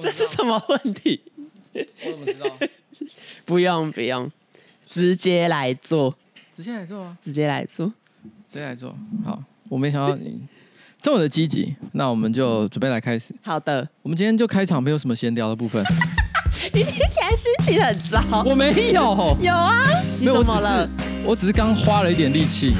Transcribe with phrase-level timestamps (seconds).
[0.00, 1.20] 这是什么问题？
[2.04, 2.46] 我怎么知道？
[3.44, 4.30] 不用不用，
[4.86, 6.16] 直接来做，
[6.56, 7.16] 直接来做啊！
[7.22, 7.86] 直接来做，
[8.48, 8.96] 直接来做。
[9.24, 10.40] 好，我没想到你
[11.00, 13.34] 这么的积极，那我们就准备来开始。
[13.42, 15.84] 好的，我们今天就开场，没有什么闲聊的部分。
[16.72, 18.22] 你听起来心情很糟。
[18.46, 19.84] 我没有，有啊，
[20.20, 20.88] 你怎么了？
[21.24, 22.74] 我只是刚花了一点力气。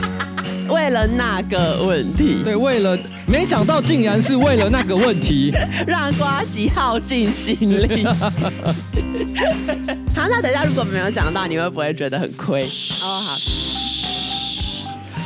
[0.69, 5.53] 为了那个问题，对，为了没想到竟然是为了那个问题，
[5.87, 8.05] 让瓜吉耗尽心力。
[10.15, 12.65] 好，那等一下如果没有讲到，你会不会觉得很亏？
[12.65, 13.35] 哦，好。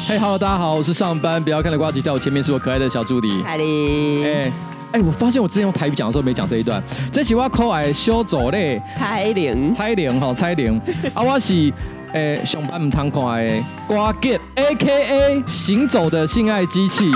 [0.08, 4.24] 嘿，Hello，大家好，我是上班不要看的瓜吉，在我前面是我可爱的小助理凯琳。
[4.24, 4.52] 哎
[4.92, 8.80] 哎，我发现我之前用台语讲的时候没讲这一段，这期我可爱修走嘞。
[8.96, 10.80] 蔡玲，蔡玲，好，蔡玲。
[11.12, 11.72] 啊，我是。
[12.16, 17.10] 诶，上班唔通看诶，瓜吉，A K A 行走的性爱机器，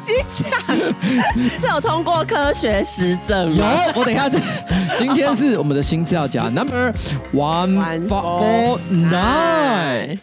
[0.00, 0.76] 自己讲，
[1.60, 3.66] 这有通过科学实证吗？
[3.92, 4.30] 有，我等一下，
[4.96, 6.94] 今天是我们的新资料夹，Number
[7.34, 10.18] One Four Nine。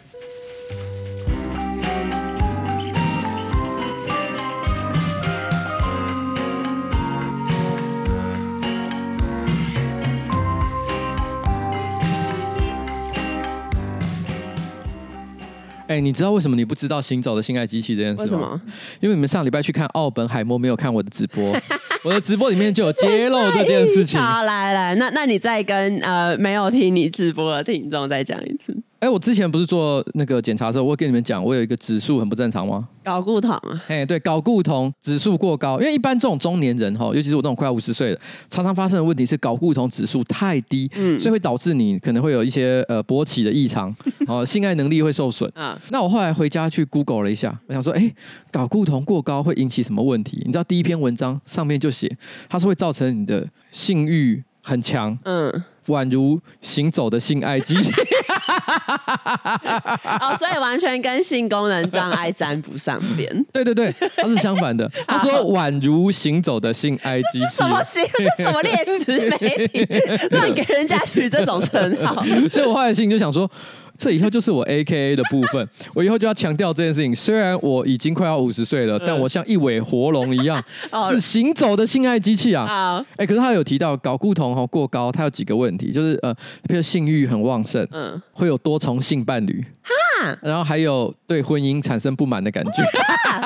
[15.92, 18.22] 哎、欸，你知道为什么你不知道行走的性爱机器这件事吗？
[18.22, 18.60] 为什么？
[19.00, 21.54] 因为你们上礼拜去看奥本海默，没有看我的直播，
[22.02, 24.18] 我的直播里面就有揭露这件事情。
[24.18, 28.81] 好，来来，那那你再跟呃没有听你直播的听众再讲一次。
[29.02, 32.86] 哎，我之前不是做那个检查的时候，我跟你们讲，我有一个指数很不正常吗？
[33.04, 33.82] 睾固酮啊。
[33.88, 43.92] 哎，对，睾固酮指数过高，因为一般这种中年人哈，尤其是我这种快要五十岁的，常常发生的问题是睾固酮指数太低，嗯，所以会导致你可能会有一些呃勃起的异常，
[44.28, 45.76] 哦，性爱能力会受损 啊。
[45.90, 48.08] 那我后来回家去 Google 了一下，我想说，哎，
[48.52, 50.40] 睾固酮过高会引起什么问题？
[50.46, 52.08] 你知道第一篇文章上面就写，
[52.48, 55.64] 它是会造成你的性欲很强，嗯。
[55.88, 57.90] 宛如行走的性爱机器，
[60.20, 63.28] 哦，所以完全跟性功能障碍沾不上边。
[63.52, 64.90] 对对对，它是相反的。
[65.06, 68.04] 他说宛如行走的性爱机器，什么性？
[68.36, 69.86] 这什么劣质媒体
[70.30, 72.22] 乱给人家取这种称号？
[72.50, 73.50] 所以我后来心里就想说。
[73.98, 77.14] 这以后就是我 AKA 的部分， 我以后就要强调这件事情。
[77.14, 80.62] 虽然我已经快要五十岁了，但我像一尾活龙一样，
[81.10, 83.04] 是行走的性爱机器啊！
[83.16, 86.34] 哎，可是他有提到睾固酮哈过高，它有几个问题，就是呃，
[86.68, 92.82] 比如性欲很旺盛，嗯，会有多重性伴侣，哈，然后还有对婚姻产生不满的感觉，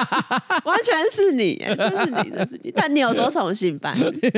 [0.64, 2.72] 完全是你，这是你，这是你。
[2.74, 4.32] 但你有多重性伴侣？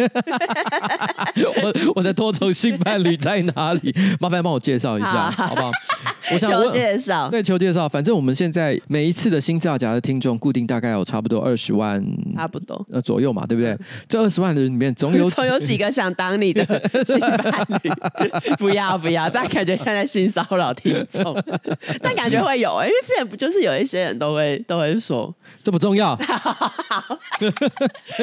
[1.62, 3.94] 我我的多重性伴侣在哪里？
[4.20, 5.70] 麻烦帮我介绍一下，好不好？
[6.32, 7.88] 我想求介绍，对，求介绍。
[7.88, 12.04] 反正我们现在每一次的新资料夹的听众固定大概有差不多二十万，
[12.36, 13.76] 差不多呃左右嘛，对不对？
[14.06, 16.64] 这二十万的人里面总有 总有几个想当你的
[17.06, 17.90] 新伴侣。
[18.58, 21.42] 不要不要，这样感觉像在性骚扰听众。
[22.02, 26.18] 但感觉会有、欸，因为之前不就是有一些人都会都会说这不重要。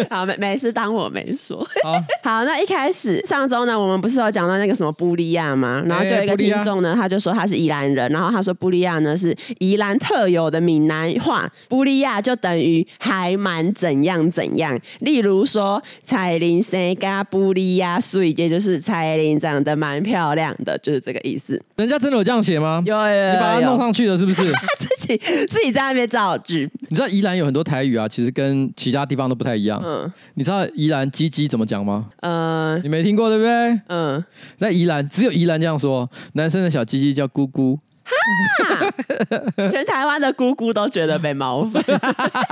[0.10, 1.58] 好，没没事，当我没说。
[1.84, 1.94] 好，
[2.24, 5.84] 好，那一开始上周呢，我们不是有讲到那个什么布利亚吗？
[5.86, 14.78] 然后就有一个听众呢，他就说他是宜兰人，然后他说布利亚呢是宜兰特有的闽南话，布利亚就等于还蛮怎样怎样。
[15.00, 21.62] 例如说蔡琳生加布利亚水，也就是蔡琳长得蛮漂亮的，就是这个意思。
[21.78, 22.84] 人家真的有这样写吗？
[22.86, 24.44] 有，有，有，有，你把它弄上去了是不是？
[24.78, 26.70] 自己自己在那边造句。
[26.90, 29.82] 你知道宜兰有很多台语啊，其实跟其他地方都不太一样。
[29.84, 32.06] 嗯，你知道宜兰鸡鸡怎么讲吗？
[32.22, 33.80] 嗯，你没听过对不对？
[33.88, 34.24] 嗯，
[34.58, 37.80] 在宜兰只有宜兰这样说，男生的小鸡鸡叫咕咕。
[38.06, 41.84] 哈，全台湾的姑姑都觉得被冒犯。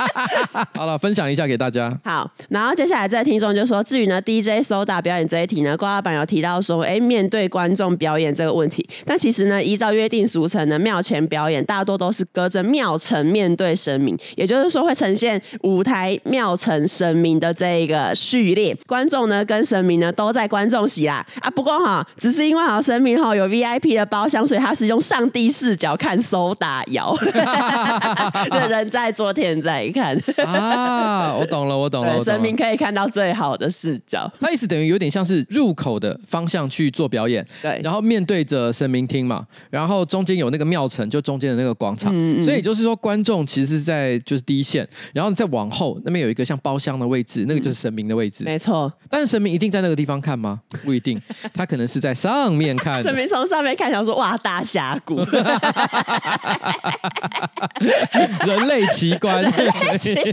[0.74, 1.98] 好了，分享一下给大家。
[2.04, 21.26] 好，然后接下来这个听众就说，至于呢 DJ Soda 表演这一题呢，郭老板有提到说，哎，面对观众表演这个问题，但其实呢，依照约定俗成的庙前表演，大多都是隔着庙城面对神明，也就是说会呈现舞台庙城神明的这一个序列，观众呢跟神明呢都在观众席啦。
[21.42, 27.16] 啊，不过哈，只是因为好神明哈有 VIP 的包厢，所以他是用上帝视角看 Soda 摇，
[28.70, 31.34] 人在做天在看啊！
[31.36, 34.32] 我懂了，我懂了，神明可以看到最好的视角。
[34.40, 48.92] 他意思等于有点像是入口的方向去做表演，对，然后面对着神明厅嘛，然后中间有那个庙城，就中间的那个广场，嗯嗯，所以就是说观众其实是在就是第一线，然后再往后那边有一个像包厢的位置，那个就是神明的位置，没错。
[49.10, 50.62] 但是神明一定在那个地方看吗？
[50.84, 51.20] 不一定，
[51.54, 53.02] 他可能是在上面看。
[53.04, 55.24] 神明从上面看，想说哇大峡谷。
[58.46, 60.24] 人类奇观，人类奇观。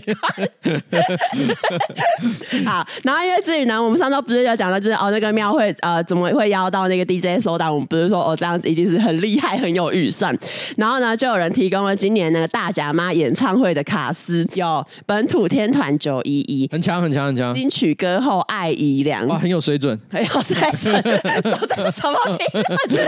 [2.64, 7.72] 好，然后因为至于呢，我们上周不是有讲到，就是哦，那个庙会呃，怎么会邀到那个 DJ Soda？
[7.72, 10.36] 我们不是说哦，这样子一定是很厉害，很有预算。
[10.76, 21.02] 然后呢，就有人提供了今年那个大甲妈演唱会的卡司，有本土天团九一一，很强很强很强，金曲歌后艾怡良，哇，很有水准，很有水准，
[21.42, 22.18] 说的什么
[22.88, 23.00] 名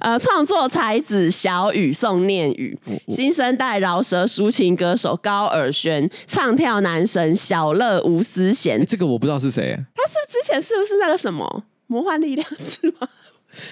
[0.00, 2.76] 呃，创作才子小雨宋念宇，
[3.08, 13.08] 新生代饶舌抒情歌手高尔宣，唱跳男神小乐吴思贤、欸，这个我不知道是谁，他是之前是不是那个什么魔幻力量是吗？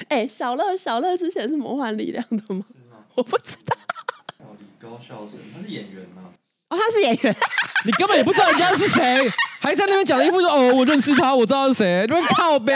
[0.09, 2.65] 哎、欸，小乐小乐之前是魔幻力量的吗？
[2.91, 3.75] 吗我不知道。
[4.59, 6.31] 李高孝生，他是演员吗？
[6.69, 7.37] 哦，他是演员，
[7.85, 9.31] 你根本也不知道人家是谁，
[9.61, 12.75] 还在那边讲了一副说哦，我认识他，我知道是谁，你们靠北。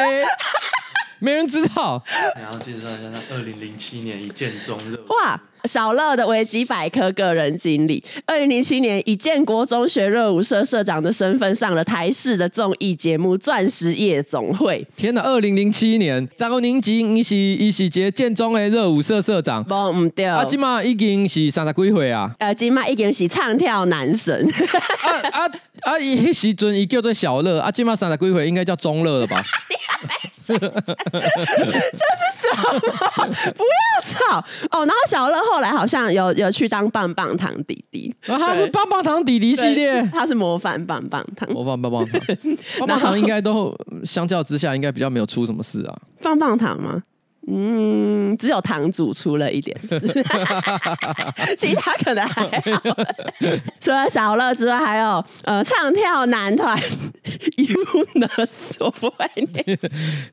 [1.18, 2.02] 没人知道。
[2.34, 4.98] 然后介绍一下，他二零零七年一见钟热。
[5.08, 14.86] 哇，小乐的维基百科个人经历：二零零七年以建国中学热舞社社长的身份上了台视的综艺节目《钻石夜总会》。
[14.96, 19.64] 天哪，二零零七年，张国宁及一是一喜节建中的热舞社社长。
[19.64, 22.30] 不唔对，啊，今嘛已经是三十几岁啊。
[22.38, 24.46] 呃，今嘛已经是唱跳男神。
[25.02, 25.50] 啊啊
[25.82, 25.98] 啊！
[25.98, 29.42] 伊迄时阵伊叫做小乐，啊，今嘛三十几岁应该叫中乐了吧？
[30.84, 32.80] 这是什么？
[33.56, 34.38] 不要吵
[34.70, 34.84] 哦！
[34.86, 42.20] 然后小乐后来好像有有去当棒棒糖弟弟，然后他是棒棒糖弟弟系列，他是模范棒棒糖，模范棒棒糖，
[42.80, 45.96] 棒棒糖应该都相较之下应该比较没有出什么事啊？
[46.22, 47.02] 棒棒糖吗？
[47.48, 50.00] 嗯，只有堂主出了一点事，
[51.56, 52.96] 其他可能还好。
[53.80, 56.76] 除了小乐之外，还有呃唱跳男团
[57.56, 59.78] UNUS，我不会念，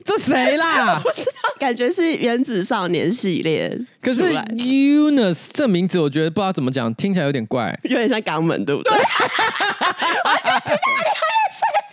[0.04, 1.00] 这谁啦？
[1.04, 3.78] 我不知道，感觉是原子少年系列。
[4.02, 8.92] 可是 UNUS 这名字，我觉得不知道怎么讲，听起来有点怪，有点像港门，对不对？
[8.92, 11.83] 对我就知道你还没睡。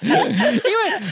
[0.00, 0.16] 因为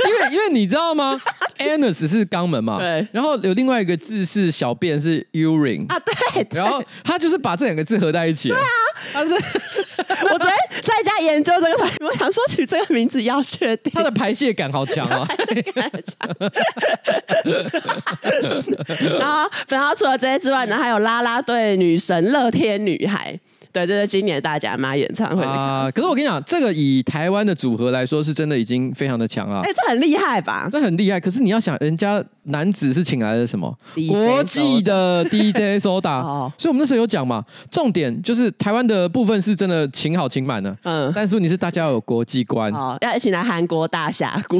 [0.06, 1.20] 因为因为你知道吗
[1.58, 3.06] ？Anus 是肛门嘛，对。
[3.12, 6.58] 然后有另外一个字是小便是 urine 啊，对，对。
[6.58, 8.48] 然后他就是把这两个字合在一起。
[8.48, 8.64] 对啊，
[9.12, 9.34] 他是
[10.24, 13.92] 我昨天在家研究这个，我想说取这个名字要确定。
[13.94, 16.16] 他的排泄感好强哦，排泄感很强。
[19.18, 23.38] 然后，然后除了这些之外呢，还有啦啦队女神乐天女孩。
[23.76, 25.90] 对，这是今年大甲妈演唱会啊！
[25.94, 29.60] 可是我跟你讲，这个以台湾的组合来说，是真的已经非常的强了。
[29.60, 30.66] 哎，这很厉害吧？
[30.72, 31.20] 这很厉害。
[31.20, 33.70] 可是你要想，人家男子是请来的什么
[34.08, 36.22] 国际的 DJ Soda，
[36.56, 40.74] 所以我们那时候有讲嘛，重点就是台湾的部分是真的请好请满的。
[40.84, 44.58] 嗯，但是你是大家有国际观，哦，要一起来韩国大峡谷，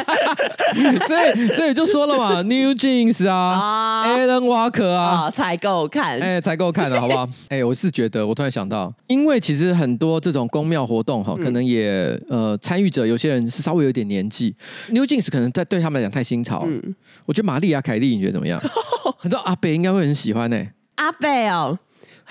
[1.06, 7.28] 所以所以就说了嘛， New Jeans 啊，Alan Walker 啊，才够看，哎，才够看了，好不好？
[7.50, 8.21] 哎，我是觉得。
[8.26, 14.54] 我突然想到，因为其实很多这种公庙活动哈，可能也呃参与者有些人是稍微有点年纪
[14.90, 16.64] ，New Jeans 可能在对他们来讲太新潮。
[16.66, 16.94] 嗯，
[17.26, 18.60] 我觉得玛丽亚凯莉，你觉得怎么样？
[19.18, 20.72] 很多阿北应该会很喜欢呢、欸。
[20.96, 21.78] 阿北哦。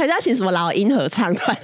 [0.01, 1.55] 还是要请什么老鹰合唱团？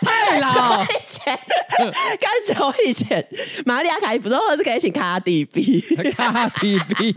[0.00, 1.36] 太老以前，
[1.82, 3.24] 更久以前，
[3.66, 5.80] 玛利亚凯莉不是，或者是可以请卡迪 B，
[6.12, 7.12] 卡迪 B。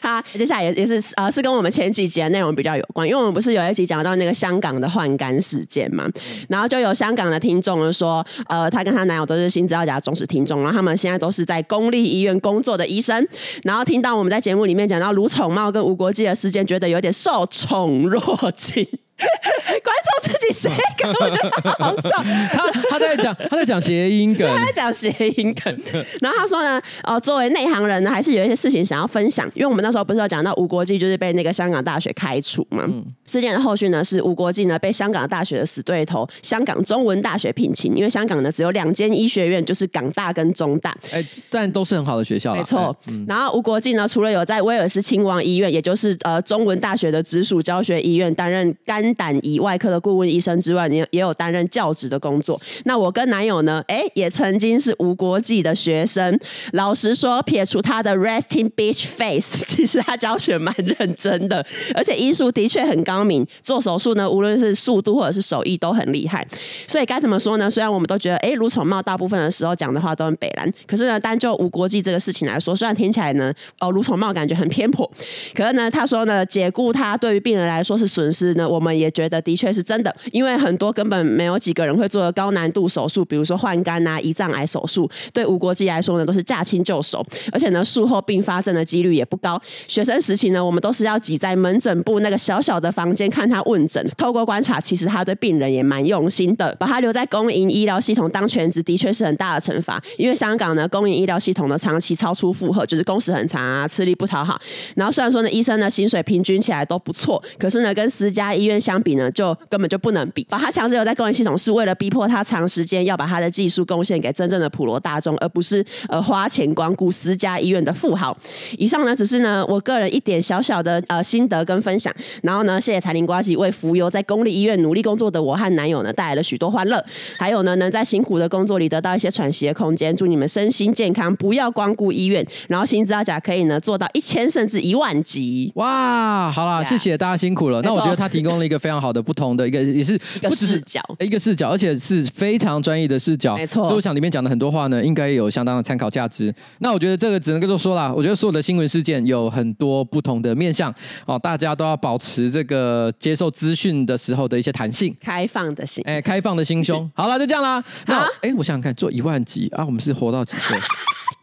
[0.00, 6.08] 他接下来也也是呃，是跟我们前几集的内容比较有关，因为我们不是有一集讲到那个香港的换肝事件嘛，
[6.48, 13.26] 然后就有香港的听众说，呃，她跟她男友都是新资料夹忠实听众，然后他们现在都是在公立医院工作的医生，
[13.64, 18.86] 然后听到我们在节目里面讲到卢宠茂跟吴国际的事件，觉得有点受宠若惊。
[19.82, 22.10] 观众自己写梗，我觉得好好笑。
[22.52, 25.76] 他他在讲他在讲谐音梗，他在讲谐音梗。
[26.20, 29.46] 然后他说呢，哦，作为内行人呢，还是有一些事情想要分享。
[29.54, 32.84] 因为我们那时候不是有讲到吴国记就是被那个香港大学开除嘛？
[32.86, 40.96] 嗯、事件的后续呢是吴国记呢被香港大学的死对头香港中文大学聘请，因为香港呢只有两间医学院，就是港大跟中大。
[41.10, 42.96] 哎，但都是很好的学校，没错。
[43.08, 48.74] 嗯、然后吴国记呢，除了有在威尔斯亲王医院，也就是呃中文大学的直属教学医院担任
[49.14, 52.60] 胆胰外科的顾问医生之外，也也有担任教职的工作。
[52.84, 56.38] 那我跟男友呢，哎，也曾经是吴国记的学生。
[56.72, 63.46] 老实说，撇除他的 resting bitch face， 其实他教学蛮认真的，而且医术的确很高明。
[63.62, 66.46] 做手术呢，无论是速度或者是手艺都很厉害。
[66.86, 67.70] 所以该怎么说呢？
[67.70, 75.08] 虽然我们都觉得，哎，卢宠茂大部分的时候讲的话都很北蓝，可是呢，单就吴国际这个事情来说，虽然听起来呢，哦，卢宠茂感觉很偏颇，
[75.54, 78.97] 可是呢，他说呢，解雇他对于病人来说是损失呢，我们。
[78.98, 89.60] 也觉得的确是真的，因为很多根本没有几个人会做高难度手术，比如说换肝啊、胰脏癌手术，对无国际来说呢，都是驾轻就熟，而且呢，术后并发症的几率也不高。
[89.86, 100.02] 学生时期呢，我们都是要挤在门诊部那个小小的房间看他问诊，透过观察，其实他对病人也蛮用心的，把他留在公营医疗系统当全职，的确是很大的惩罚。
[100.16, 104.60] 因为香港呢，公营医疗系统呢长期超出负荷，就是工时很长啊，吃力不讨好。
[104.96, 110.46] 然后虽然说呢，医生呢薪水平均起来都不错，可是呢，跟私家医院相比呢，就根本就不能比。
[110.48, 118.34] 把他强制留在公营系统，是为了逼迫他长时间要把他的技术贡献给真正的普罗大众，而不是呃花钱光顾私家医院的富豪。
[118.78, 122.10] 以上呢，只是呢我个人一点小小的呃心得跟分享。
[122.42, 127.04] 然后呢，谢谢财龄呱吉为浮游在公立医院努力工作的我和男友呢带来了许多欢乐，
[127.38, 130.16] 还有呢能在辛苦的工作里得到一些喘息的空间。
[130.16, 135.70] 祝你们身心健康，不要光顾医院，然后新资料夹可以呢做到一千甚至一万级。
[135.74, 137.82] 哇，好了谢谢大家辛苦了。
[137.82, 143.56] 那我觉得他提供了一个 非常好的不同的一个也是一个视角，一个视角，而且是非常专业的视角。
[143.56, 146.54] 没错，所以我想里面讲的很多话呢，应该有相当的参考价值。
[146.78, 150.94] 那我觉得这个只能够说啦，我觉得所有的新闻事件有很多不同的面向
[151.26, 157.08] 哦，大家都要保持这个接受资讯的时候的一些弹性、开放的心，哎，开放的心胸。
[157.14, 157.82] 好了，就这样啦。
[158.06, 160.78] 那哎，我想想看，做一万集啊，我们是活到几岁？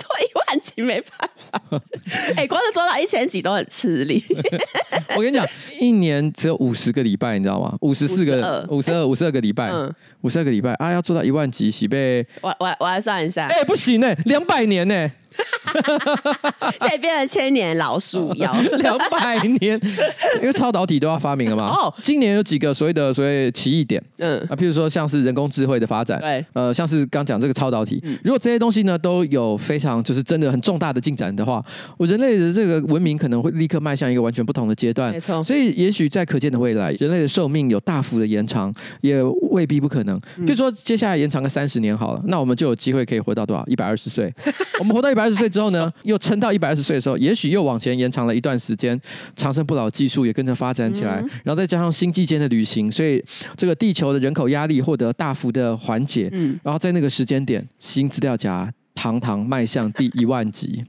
[0.00, 1.60] 做一万集没办法，
[2.36, 4.24] 哎、欸，光是做到一千集都很吃力。
[5.16, 5.46] 我跟你讲，
[5.78, 7.76] 一年只有五十个礼拜，你知道吗？
[7.80, 9.70] 五十四个、五十二、五十二个礼拜，
[10.22, 16.70] 五十二个礼拜啊，要做到一万集，喜被我我我来算一下，哎、欸，不行呢、欸，两百年呢、欸。
[16.80, 19.80] 现在变成千年老树妖， 两百年，
[20.40, 21.68] 因为超导体都要发明了嘛。
[21.68, 31.64] 哦，今年有几个所谓的所谓奇异点，嗯啊，譬如说像是人工智慧的发展，对，呃，像是刚讲这个超导体，如果这些东西呢都有非常就是真的很重大的进展的话，
[31.96, 35.12] 我人类的这个文明可能会立刻迈向一个完全不同的阶段。
[35.12, 40.18] 没错，所以也许在可见的未来，人类的寿命有大幅的延长，也未必不可能。
[40.40, 43.64] 譬如说接下来延长个三十年好了，那我们就有机会可以活到多少？
[43.66, 44.32] 一百二十岁。
[44.78, 49.00] 我们活到一百二十岁之后呢， 又撑到一百二十岁的时候，也许又往前延长了一段时间，
[49.36, 53.22] 长生不老技术也跟着发展起来，嗯，然后再加上星际间的旅行，所以
[53.56, 56.28] 这个地球的人口压力获得大幅的缓解。
[56.32, 60.82] 嗯，然后在那个时间点，新资料夹堂堂迈向第一万集。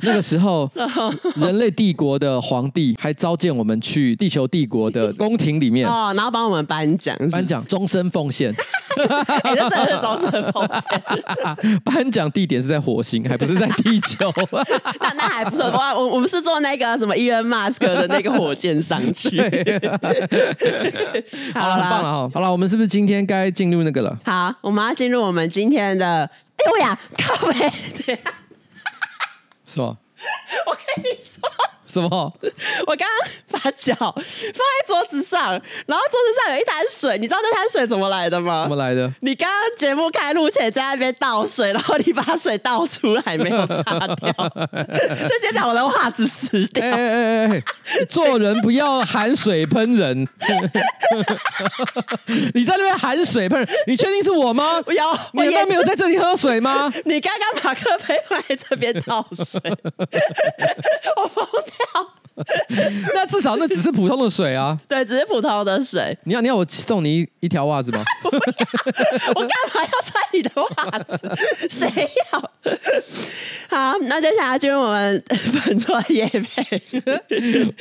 [0.00, 0.70] 那个时候，
[1.36, 8.54] 人类帝国的皇帝还召见我们去地球帝国的宫廷里面哦，然后帮我们颁奖，颁奖终身奉献。
[8.98, 11.80] 哎、欸，这真的是终身奉献。
[11.84, 14.32] 颁奖地点是在火星，还不是在地球。
[15.00, 19.40] 那那还不错，我我我们是坐那个什么伊恩马斯克的那个火箭上去。
[21.54, 22.30] 好了，很棒了哈。
[22.34, 24.18] 好了，我们是不是今天该进入那个了？
[24.24, 26.28] 好，我们要进入我们今天的。
[26.58, 28.18] 哎呦呀，靠北。
[29.68, 29.96] 是吧？
[30.66, 31.48] 我跟你说。
[31.88, 32.08] 什么？
[32.86, 35.50] 我刚刚把脚放在桌子上，
[35.86, 38.62] 然后桌子上有一滩水，你知道这滩水怎么来的吗？
[38.64, 39.12] 怎么来的？
[39.20, 43.82] 你刚刚节目开录前在那边倒水，然后你把水倒出来没有擦
[44.16, 44.32] 掉，
[45.26, 46.84] 就现在我的袜子湿掉。
[46.84, 47.62] 哎哎哎！
[48.08, 50.28] 做人不要含水喷人。
[52.54, 54.82] 你在那边含水喷人，你确定是我吗？
[54.82, 56.92] 不要，你难道没有在这里喝水吗？
[57.04, 59.60] 你刚刚马克杯放在这边倒水，
[61.16, 61.77] 我疯掉。
[63.14, 66.16] 那至少那只是普通的水啊，对，只是普通的水。
[66.22, 68.04] 你要你要我送你一一条袜子吗？
[68.22, 71.30] 我干嘛要穿你的袜子？
[71.68, 71.90] 谁
[72.32, 72.40] 要？
[73.70, 75.22] 好，那接下来进入我们
[75.64, 76.82] 本周业配，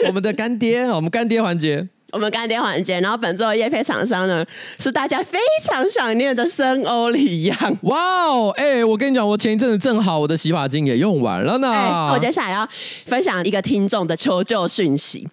[0.08, 1.88] 我们的干爹，我们干爹环节。
[2.12, 4.46] 我们干爹环节，然后本周的夜配厂商呢，
[4.80, 7.78] 是大家非常想念的森欧里漾。
[7.82, 11.70] 哇哦，哎，我跟你讲，我前一阵子正好我的洗发精也用完了呢。
[11.70, 12.68] 欸、我接下来要
[13.06, 15.28] 分享一个听众的求救讯息。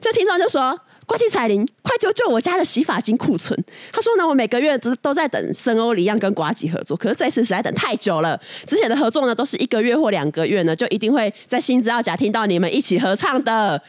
[0.00, 3.62] 这听众就说：“呱吉彩铃，快救救我家的洗发精库存！”
[3.92, 8.40] 他说呢，我每个月都都在等森欧里漾跟瓜吉合作，可是这次实在等太久了。
[8.66, 13.82] 之前的合作呢，都是一个月或两个月呢，就一定会在新资料夹听到你们一起合唱的。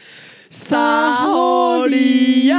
[0.55, 2.57] 森欧黎漾，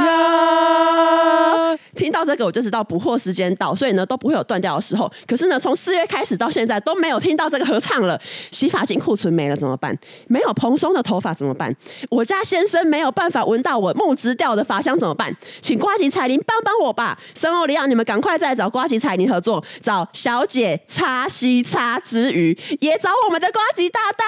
[1.95, 5.11] 听到这个我就知道补货时间到，所以呢都不会有断掉的时候。
[5.25, 8.21] 可是呢，从四月开始到现在都没有听到这个合唱了。
[8.51, 9.97] 洗发精库存没了怎么办？
[10.27, 11.75] 没有蓬松的头发怎么办？
[12.11, 15.35] 我家先生没有办法闻到我木质调的发香怎么办？
[15.59, 17.17] 请瓜吉彩铃帮帮我吧！
[17.33, 24.25] 森欧里亚，你们赶快再找瓜吉彩铃合作，找小姐擦西擦之余，也找我们的瓜吉大大。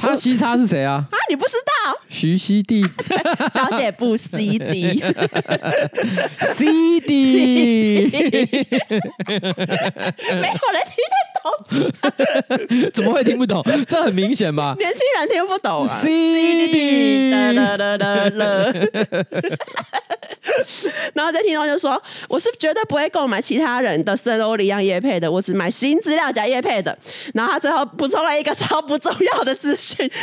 [0.00, 1.04] 擦西擦是谁啊？
[1.10, 2.00] 啊，你不知道？
[2.08, 2.90] 徐熙娣。
[3.52, 5.02] 小姐不 CD，CD，
[9.26, 11.42] 没有人听得懂。
[12.92, 13.62] 怎么会听不懂？
[13.88, 14.74] 这很明显吧？
[14.78, 16.00] 年轻人听不懂啊。
[16.00, 17.30] CD，
[21.14, 26.96] 然后这听众就说：“我是绝对不会购买其他人的森欧里漾叶配的，我只买新资料夹叶配的。”
[27.34, 30.22] 然后他最后补充了一个超不重要的资讯，他说：“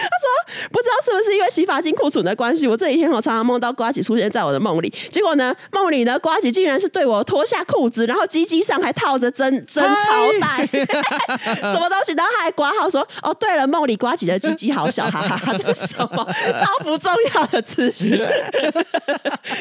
[0.71, 4.91] 不知道是不是因为洗发精库存的关系，我这几天我常常梦到瓜吉出现在我的梦里。
[5.11, 9.95] 结果呢，梦里呢，瓜吉竟然是对我脱下裤子，然后鸡鸡上还套着真真超
[10.41, 10.65] 带，
[11.61, 12.13] 什么东西？
[12.13, 16.27] 然后他还挂号说：‘哦，对了，梦里瓜吉的鸡鸡好小，哈哈哈，这是什么
[16.59, 18.19] 超不重要的资讯？’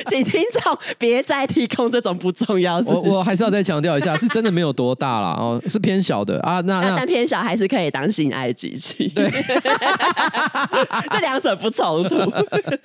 [0.08, 2.92] 请听。”听众别再提供这种不重要的。
[2.92, 6.60] 我我还是要再强调一下，是真的没有多大啦，哦，是偏小的啊。
[6.60, 9.08] 那那但偏小还是可以当性爱机器。
[9.08, 9.28] 对，
[11.10, 12.14] 这两者不冲突。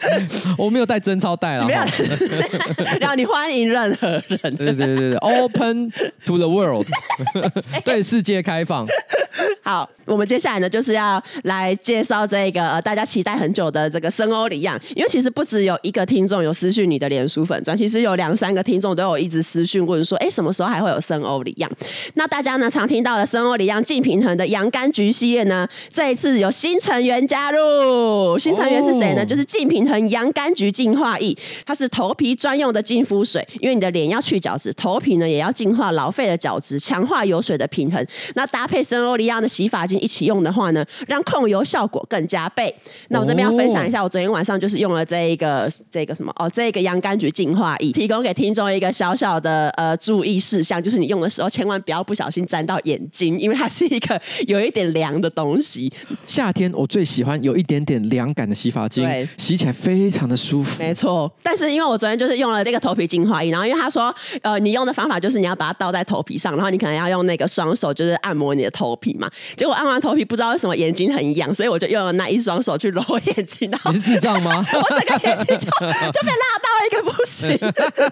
[0.57, 1.79] 我没有带真钞带了，没有。
[2.99, 4.55] 然后你欢迎任何人。
[4.55, 5.91] 对对对对，Open
[6.25, 6.87] to the world，
[7.83, 8.87] 对世界开放。
[9.63, 21.69] 好，我们接下来呢，就是要来介绍这个呃大家期待很久的这个森欧里漾，因为其实不只有一个听众有私讯你的脸书粉专，其实有两三个听众都有一直私讯问说，哎，什么时候还会有森欧里漾？
[22.15, 29.21] 那大家呢常听到的森欧里漾净平衡的洋甘菊系列呢，这一次有新成员加入，新成员是谁呢？
[29.21, 31.35] 哦、就是净平衡洋甘菊净化液，
[31.65, 38.05] 它是头皮专用的净肤水，因为你的脸要去角质，头皮呢也要净化老废的角质，强化油水的平衡。
[38.35, 42.73] 那搭配森欧利亚的洗发精一起用的话呢，让控油效果更加倍。
[43.09, 55.91] 那我这边要分享一下，我昨天晚上就是用了这一个这个什么哦，这个洋甘菊净化液，提供给听众一个小小的呃注意事项，就是你用的时候千万不要不小心沾到眼睛，因为它是一个有一点凉的东西。
[56.25, 60.81] 夏天我最喜欢有一点点凉感的洗发精，对洗起来非常的舒服。
[60.81, 69.29] 没错，但是因为我昨天就是用了这个头皮净化液，然后因为他说呃，你用的方法就是你要把它倒在头皮上，然后你可能要用那个双手就是按摩你的头皮嘛。
[69.55, 73.03] 结果按完头皮，不知道为什么眼睛很痒，所以我就用了那一双手去揉
[73.35, 73.69] 眼睛。
[73.85, 74.65] 你是智障吗？
[74.73, 77.57] 我整个眼睛就就被辣到一个不行。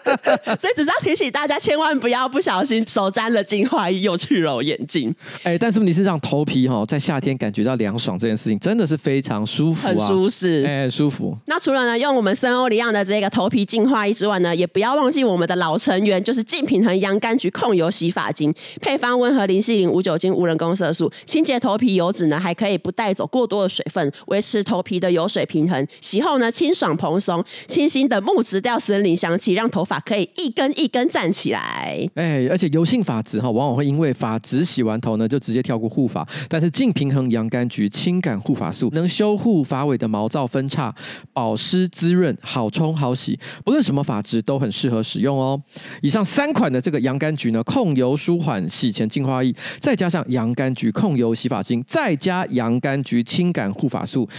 [0.60, 5.14] 所以只是要提醒大家，千万不要不小心手沾了净化液又去揉眼睛。
[5.44, 11.38] 哎，但是问题是让头皮哈在夏天感觉到凉爽这件事情，真的是非常舒服，啊，很舒适，哎，舒服。
[11.46, 18.52] 那除了呢用我们森欧黎漾的这个头皮净化仪之外呢，也不要忘记我们的老成员，就是净平衡洋甘菊控油洗发精，
[18.82, 21.12] 配方温和，零矽灵，无酒精，无人工色素。
[21.24, 25.88] 清洁头皮油脂呢，还可以不带走过多的水分，维持头皮的油水平衡。
[26.02, 32.10] 洗后呢，清爽蓬松，清新的木质调森林香气，让头发可以一根一根站起来。
[32.16, 36.28] 哎，而且油性发质哈，往往会因为发质洗完头呢，就直接跳过护发。
[36.50, 40.92] 但是净平衡洋甘菊轻感护发素能修护发尾的毛躁分叉，
[41.32, 45.62] 保保湿滋润，好冲好洗，不论什么发质都很适合使用哦。
[46.02, 51.36] 以上三款的这个洋甘菊呢，控油舒缓洗前净化液，再加上洋甘菊控油。
[51.36, 54.30] 洗发精，再加洋甘菊清感护发素，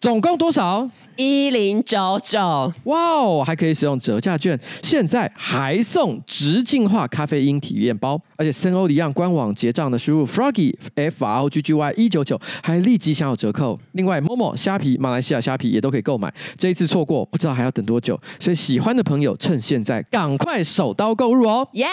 [0.00, 0.88] 总共多少？
[1.16, 2.38] 一零九九，
[2.84, 13.80] 哇哦，还可以使用折价券，现在还送直净化咖啡因体验包，而且森欧里漾官网结账的输入 Froggy F R O G G Y 一九九，还立即享有折扣。
[13.92, 16.30] 另外，Momo 虾皮、马来西亚虾皮也都可以购买。
[16.58, 21.66] 这一次错过，不知道还要等多久，所以喜欢的朋友趁现在赶快手刀购入哦！
[21.72, 21.86] 耶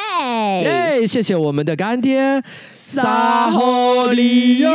[0.65, 4.73] 耶，谢谢我们的干爹沙欧黎漾。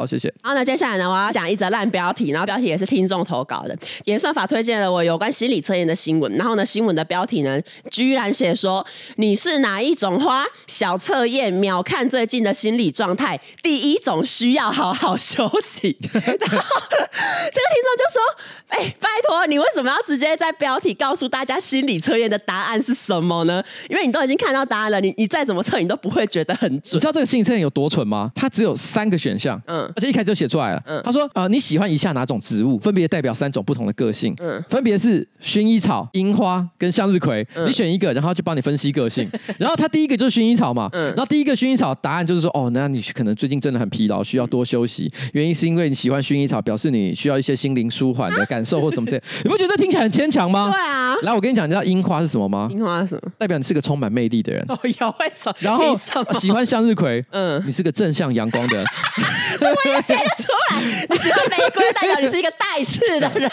[0.00, 0.32] 好，谢谢。
[0.42, 3.76] 然后呢，接下来呢，我要讲一则烂标题，然后标题也是听众投稿的。
[4.06, 7.60] 演算法推荐了我有关心理测验的新闻，然后呢，新闻的标题呢，
[7.90, 8.86] 居然写说
[9.16, 10.46] 你是哪一种花？
[10.66, 13.38] 小测验秒看最近的心理状态。
[13.62, 15.98] 第一种需要好好休息。
[16.12, 18.22] 然后这个听众就说
[18.70, 23.62] ：“哎、欸，拜托你为什么要直接在标题告诉大家心理测验的答案是什么呢？
[23.88, 26.96] 因为你都已经看到答案了，你你再怎么测，你都不会觉得很准。
[26.96, 28.30] 你知道这个心理测验有多蠢吗？
[28.34, 29.60] 它只有三个选项。
[29.66, 29.90] 嗯。
[29.96, 30.82] 而且一开始就写出来了。
[30.86, 32.78] 嗯，他说：“呃，你喜欢以下哪种植物？
[32.78, 34.34] 分别代表三种不同的个性。
[34.40, 37.46] 嗯，分别是薰衣草、樱花跟向日葵。
[37.54, 39.28] 嗯，你选一个，然后就帮你分析个性。
[39.58, 40.88] 然后他第一个就是薰衣草嘛。
[40.92, 45.12] 嗯，然后第一个薰衣草答案就是说：哦，那你可能最近真的很疲劳，需要多休息。
[45.32, 49.22] 原因是因为你喜欢薰衣草，表示你需要一些心灵舒缓的感受或什么之类。
[49.44, 50.70] 你不觉得这听起来很牵强吗？
[50.72, 51.14] 对啊。
[51.22, 52.68] 来，我跟你讲，你知道樱花是什么吗？
[52.70, 53.32] 樱花是什么？
[53.38, 54.64] 代表你是个充满魅力的人。
[54.68, 55.54] 哦，有为什么？
[55.60, 55.94] 然后
[56.34, 57.24] 喜欢向日葵。
[57.30, 58.86] 嗯，你是个正向阳光的人。
[59.58, 61.06] 怎么也写得出来？
[61.10, 63.50] 你喜欢玫瑰，代表你是一个带刺的人。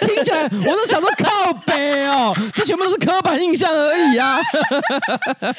[0.00, 4.38] 听起来，我都想说靠北哦，这全部都是刻板印象而已啊。
[5.40, 5.54] 好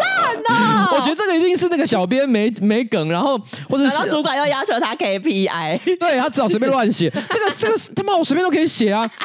[0.00, 0.90] 烂哦！
[0.96, 7.10] 我觉得这个一定是那个小编没没梗，然后或者是主管又要求他 KPI，对他只好随便乱写。
[7.30, 9.10] 这个这个他妈我随便都可以写啊。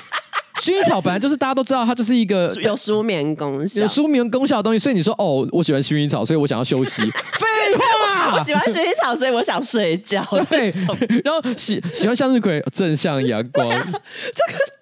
[0.59, 4.79] 薰衣草本来就是大家都知道，它就是一个有舒眠功效，有舒眠功效的东西。
[4.79, 7.01] 所以你说哦，我喜欢薰衣草，所以我想要休息。
[7.03, 7.47] 废
[7.77, 10.21] 话，我喜欢薰衣草，所以我想睡觉。
[10.49, 10.69] 对，
[11.23, 13.69] 然后喜喜欢向日葵，正向阳光。
[13.71, 13.89] 这个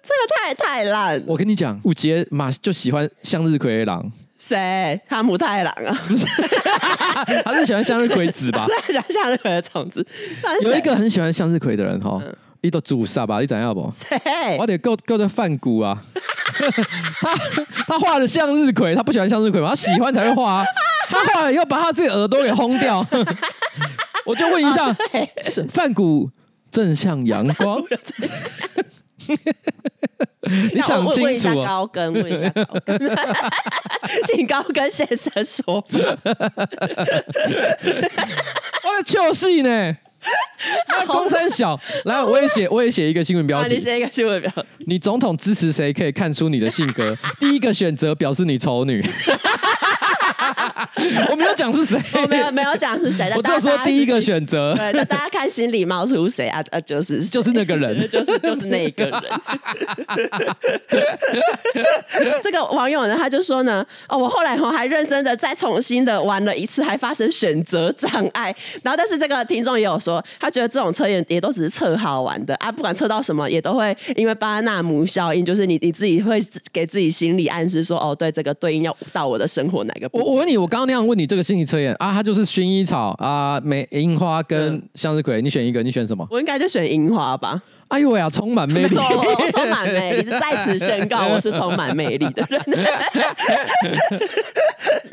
[0.02, 1.22] 这个太太烂。
[1.28, 4.10] 我跟你讲，五杰马就喜欢向日葵狼。
[4.36, 5.00] 谁？
[5.08, 6.00] 汤姆太郎啊？
[6.08, 6.26] 不是，
[7.44, 8.66] 他是喜欢向日葵籽吧？
[8.90, 10.04] 喜欢向日葵的种子。
[10.62, 12.20] 有一个很喜欢向日葵的人哈，
[12.60, 13.40] 一朵朱砂吧？
[13.40, 13.92] 你怎样不？
[14.58, 16.02] 我得够够的梵谷啊！
[17.20, 17.34] 他
[17.86, 19.68] 他画的向日葵，他不喜欢向日葵吗？
[19.68, 20.64] 他喜欢才会画啊！
[21.08, 23.04] 他画了以后，把他自己耳朵给轰掉。
[24.26, 24.94] 我就问一下，
[25.44, 26.30] 是梵谷
[26.70, 27.80] 正向阳光？
[30.72, 32.98] 你想清楚、啊、问一下高跟，问一下高跟，
[34.24, 35.84] 请高跟先生说。
[38.84, 39.96] 我要救戏呢，
[40.88, 43.74] 那公三小，来，我也写， 我也写一个新闻标题。
[43.74, 44.64] 你写一个新闻标题。
[44.86, 45.92] 你总统支持谁？
[45.92, 47.16] 可以看出你的性格。
[47.38, 49.04] 第一个选择表示你丑女。
[51.30, 54.74] 我没有讲是谁，我没有没有讲是谁，我只说第一个选择。
[54.74, 56.62] 对，那大家看心里冒出谁啊？
[56.70, 59.22] 呃，就是就是那个人，就是就是那一个人。
[62.42, 68.54] 这个网友呢，他就说呢，哦，我后来我还认真的再重新的玩了一次，还发生选择障碍。
[68.82, 70.07] 然后，但是这个听众也有说，
[70.38, 76.40] 他觉得这种测验也都只是测好玩的啊，不管测到什么，也都会因为巴纳姆效应，就是你你自己会
[76.72, 80.26] 给自己心理暗示说，哦，对，这个对应要到我的生活哪个部分？
[80.26, 86.26] 我我问你，我刚刚那样问你这个心理测验啊，它就是薰衣草啊、玫樱花跟向日葵，你选一个，你选什么？
[86.30, 87.60] 我应该就选樱花吧。
[87.88, 88.94] 哎呦呀，充满魅力！
[89.52, 92.62] 充满魅力，是在此宣告我是充满魅力的人。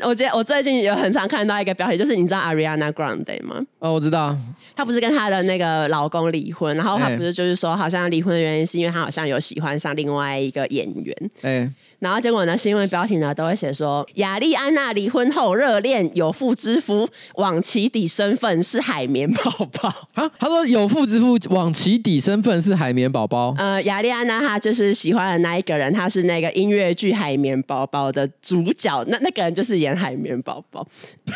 [0.02, 3.60] 我觉得我最近有很常看到一个标题，就是你知道 Ariana Grande 吗？
[3.78, 4.36] 哦，我知道。
[4.76, 11.30] 她不是跟她的那个老公离婚，然后她不是就是说，好像离婚的原因是因为她好像有喜欢上另外一个演员。
[11.42, 11.70] 哎。
[11.98, 12.54] 然后结果呢？
[12.56, 20.30] 新闻标题呢都会写说，亚丽安娜离婚后热恋有妇之夫，往起底身份是海绵宝宝啊。
[20.38, 23.54] 他说有妇之夫往起底身份是海绵宝宝。
[23.56, 30.86] 呃，亚丽安娜她就是喜欢的那一个人，他是那个音乐剧《海绵宝宝》的主角，那那个人就是演海绵宝宝。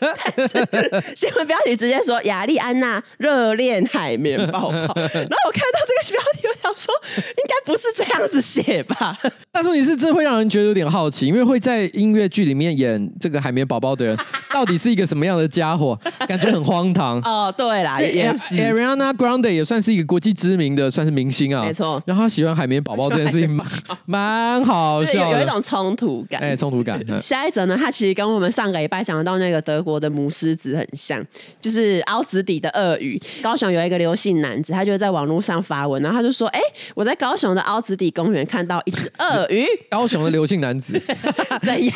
[0.00, 0.66] 但是
[1.14, 6.94] 新闻标题直接说亚丽安娜热恋海绵宝宝， 然后我看到这个标题，我想说
[7.28, 9.18] 应该不是这样子写吧？
[9.52, 9.90] 但是你是。
[10.00, 14.16] 这会让人觉得有点好奇，因为会在音乐剧里面演这个海绵宝宝的人，
[14.50, 15.98] 到底是一个什么样的家伙？
[16.26, 17.20] 感觉很荒唐。
[17.28, 18.56] 哦，对啦，也是。
[18.56, 21.64] Ariana Grande 也算是一个国际知名的，算是明星啊。
[21.64, 22.02] 没错。
[22.06, 23.66] 然后他喜欢海绵宝宝这件事情蛮
[24.06, 26.40] 蛮好笑，有一种冲突感。
[26.40, 26.98] 哎，冲突感。
[27.20, 31.22] 下一则呢，他其实跟我们上个礼拜讲到那个德国的母狮子很像，
[31.60, 33.20] 就是凹子底的鳄鱼。
[33.42, 36.60] 高雄有一个刘姓男子，他就在网络上发文，然后他就说：“哎，
[36.94, 41.00] 我在高雄的凹子底公园看到一只鳄鱼。”高雄的刘姓男子
[41.62, 41.94] 怎样？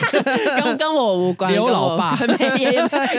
[0.62, 1.52] 跟 跟我无关。
[1.52, 2.72] 刘老爸 没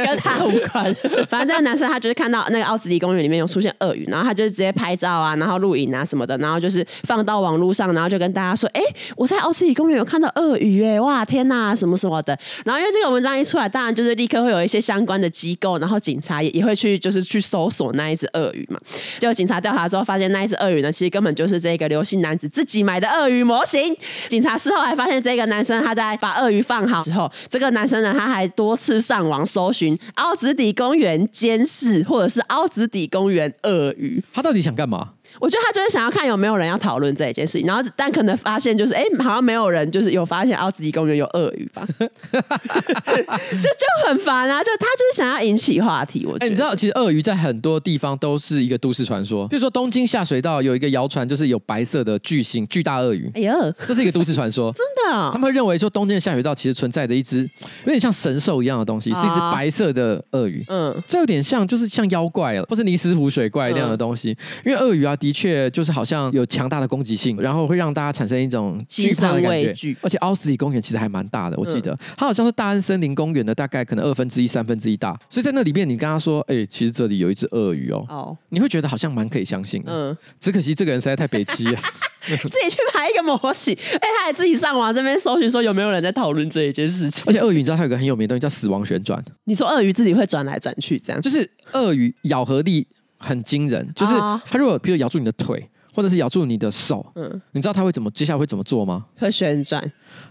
[0.05, 0.93] 跟他无关。
[1.29, 8.81] 反正这个男生他就是看到那个奥斯迪公园里面有出现鳄鱼，然后他就直接拍照啊，然后录影啊什么的，然后就是放到网络上，然后就跟大家说：“哎，
[9.15, 18.79] 我在奥斯迪公园有看到鳄鱼，哎，哇，天哪，什么什么的。”然后因为这个文章一出来，当然就是立刻会有一些相关的机构，然后警察也也会去就是去搜索那一只鳄鱼嘛。
[19.19, 23.95] 结果警察调查之后发现，那一只鳄鱼呢，其实根本就是这个刘姓男子自己买的鳄鱼模型。
[24.27, 34.23] 警察事后还发现，这个男生他在把鳄鱼放好之后，这个男生呢，他还多次上网搜寻凹子底公园监视，或者是凹子底公园鳄鱼。
[34.33, 35.09] 他到底想干嘛？
[35.39, 44.63] 我觉得他就是想要看有没有人要讨论这一件事情，然后但可能发现就是哎，好像没有人就是有发现奥斯迪公园有鳄鱼吧， 就就很烦啊！
[44.63, 46.25] 就他就是想要引起话题。
[46.25, 53.29] 我觉得、欸、你知道，其实鳄鱼在很多地方都是一个都市传说，比如说东京下水道有一个谣传，就是有白色的巨型巨大鳄鱼。
[53.33, 53.53] 哎呀，
[53.85, 55.29] 这是一个都市传说， 真的、哦。
[55.33, 57.49] 他们会认为说东京的下水道其实存在着一只
[57.85, 60.63] 有点像神兽一样的东西，是一只白色的鳄鱼。
[60.67, 64.31] 嗯，这有点像就是像妖怪了，或是尼斯湖水怪那样的东西。
[64.31, 66.05] 嗯、因为鳄鱼啊，的确就是好。
[66.05, 69.95] 像有强大的攻击性，然后会让大家产生一种惧怕的感觉。
[70.01, 75.17] 而且奥斯里公园其实还蛮大的，我记得、嗯、它好像是大安森林公园的大概可能二分之一、三分之一大。
[75.27, 79.91] 所以在那里面，你跟他说：“哎、欸，其实这里有一只鳄鱼哦。”哦，你会觉得好像蛮可以相信的。
[79.91, 81.79] 嗯，只可惜这个人实在太北七了，
[82.21, 87.23] 自己去买一个模型，哎，他还自己上网这边搜寻说有没有人在讨论这一件事情。
[87.25, 89.19] 而且鳄鱼，你知道它有个很有名的东西叫死亡旋转。
[89.45, 92.85] 你说鳄鱼自己会转来转去，这样就是鳄鱼咬合力
[93.25, 94.13] 很惊人，就是
[94.45, 95.69] 它如果比如咬住你的腿。
[95.95, 99.05] 或者是咬住你的手，嗯，你知道他会怎么接下来会怎么做吗？
[99.17, 99.81] 会旋转。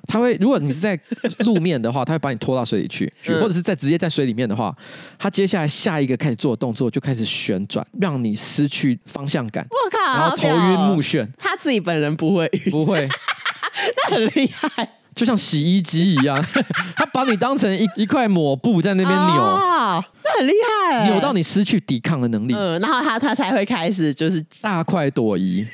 [0.07, 0.95] 他会，如果你是在
[1.39, 4.77] 路面的话， 他会把你拖到水里去，嗯、或者是在直接在水里面的话，
[5.19, 9.67] 他接下来下一个开始做的动作就开始旋转，让你失去方向感。
[9.71, 11.27] 我靠，然后头晕目眩。
[11.39, 13.09] 他自己本人不会晕，不会，
[14.11, 16.43] 那很厉害，就像洗衣机一样，
[16.97, 20.53] 他把你当成一一块抹布在那边扭，哦、那很厉
[20.91, 22.55] 害，扭到你失去抵抗的能力。
[22.55, 25.67] 嗯，然后他他才会开始就是大快朵颐。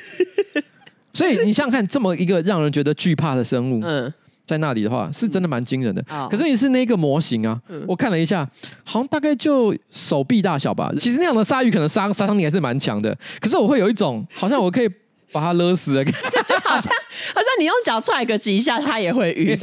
[1.13, 4.13] 所以你想想看，这么一个让人觉得惧怕的生物，嗯，
[4.45, 6.01] 在那里的话，是真的蛮惊人的。
[6.29, 8.47] 可是你是那个模型啊，我看了一下，
[8.85, 10.89] 好像大概就手臂大小吧。
[10.97, 13.13] 其实那样的鲨鱼可能杀杀伤力还是蛮强的。
[13.41, 14.89] 可是我会有一种，好像我可以
[15.31, 16.91] 把他勒死的感觉， 就好像
[17.33, 19.57] 好像你用脚踹个几下，他也会晕。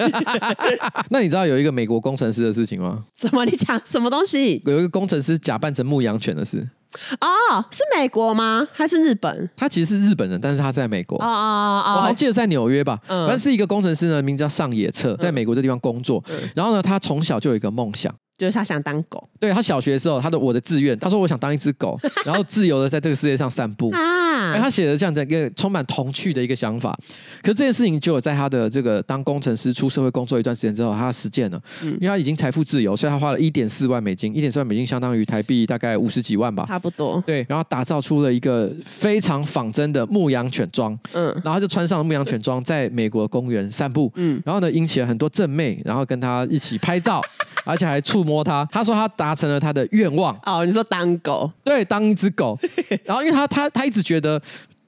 [1.10, 3.00] 那你知道有一个美国工程师的事情吗？
[3.14, 3.44] 什么？
[3.44, 4.62] 你讲什么东西？
[4.66, 6.66] 有一个工程师假扮成牧羊犬的事。
[7.20, 8.66] 哦，是美国吗？
[8.72, 9.50] 还是日本？
[9.56, 11.18] 他其实是日本人，但是他在美国。
[11.18, 12.98] 哦哦哦，我还记得在纽约吧。
[13.08, 16.24] 嗯，反正是一个工程师呢，名字叫上野彻，在美国这地方工作。
[16.30, 18.14] 嗯，然后呢，他从小就有一个梦想。
[18.38, 23.98] 就是他想当狗，对，他小学的时候，他的我的志愿，他说我想当一只狗， 然后自由的在这个世界上散步啊。
[24.56, 26.96] 他写的这样的一个充满童趣的一个想法，
[27.42, 37.22] 可是这件事情就有在他的这个当工程师出社会工作一段时间之后，他实践了，嗯，因为他已经财富自由，所以他花了一点四万美金，一点四万美金相当于台币大概五十几万吧，差不多。
[37.26, 47.22] 对，然后打造出了一个非常仿真的牧羊犬装，嗯，然后他就穿上了牧羊犬装，在美国公园散步，嗯，然后呢，引起了很多正妹，然后跟他一起拍照。
[47.64, 50.34] 而且还触摸它，他说他达成了他的愿望。
[50.46, 51.50] 哦，你说当狗？
[51.62, 52.58] 对，当一只狗。
[53.04, 54.37] 然后，因为他他他一直觉得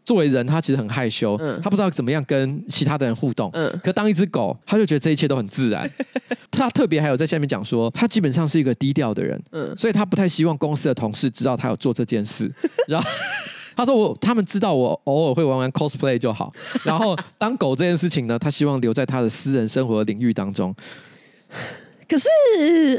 [0.05, 3.49] 作为人，他其实很害羞，嗯、他不知道怎么样跟其他的人互动。
[3.53, 5.89] 嗯，可当一只狗，他就觉得这一切都很自然。
[6.51, 9.41] 他特别还有在下面讲说，他基本上是一个低调的人。
[9.53, 12.51] 嗯，所以他不太希望公司的同事知道他有做这件事。
[12.89, 13.09] 然后
[13.77, 16.53] 他说我他们知道我偶尔会玩玩 cosplay 就好。
[16.83, 20.75] 然后当狗这件事情呢，他希望留在他的私人生活的领域当中。
[22.11, 22.29] 可是，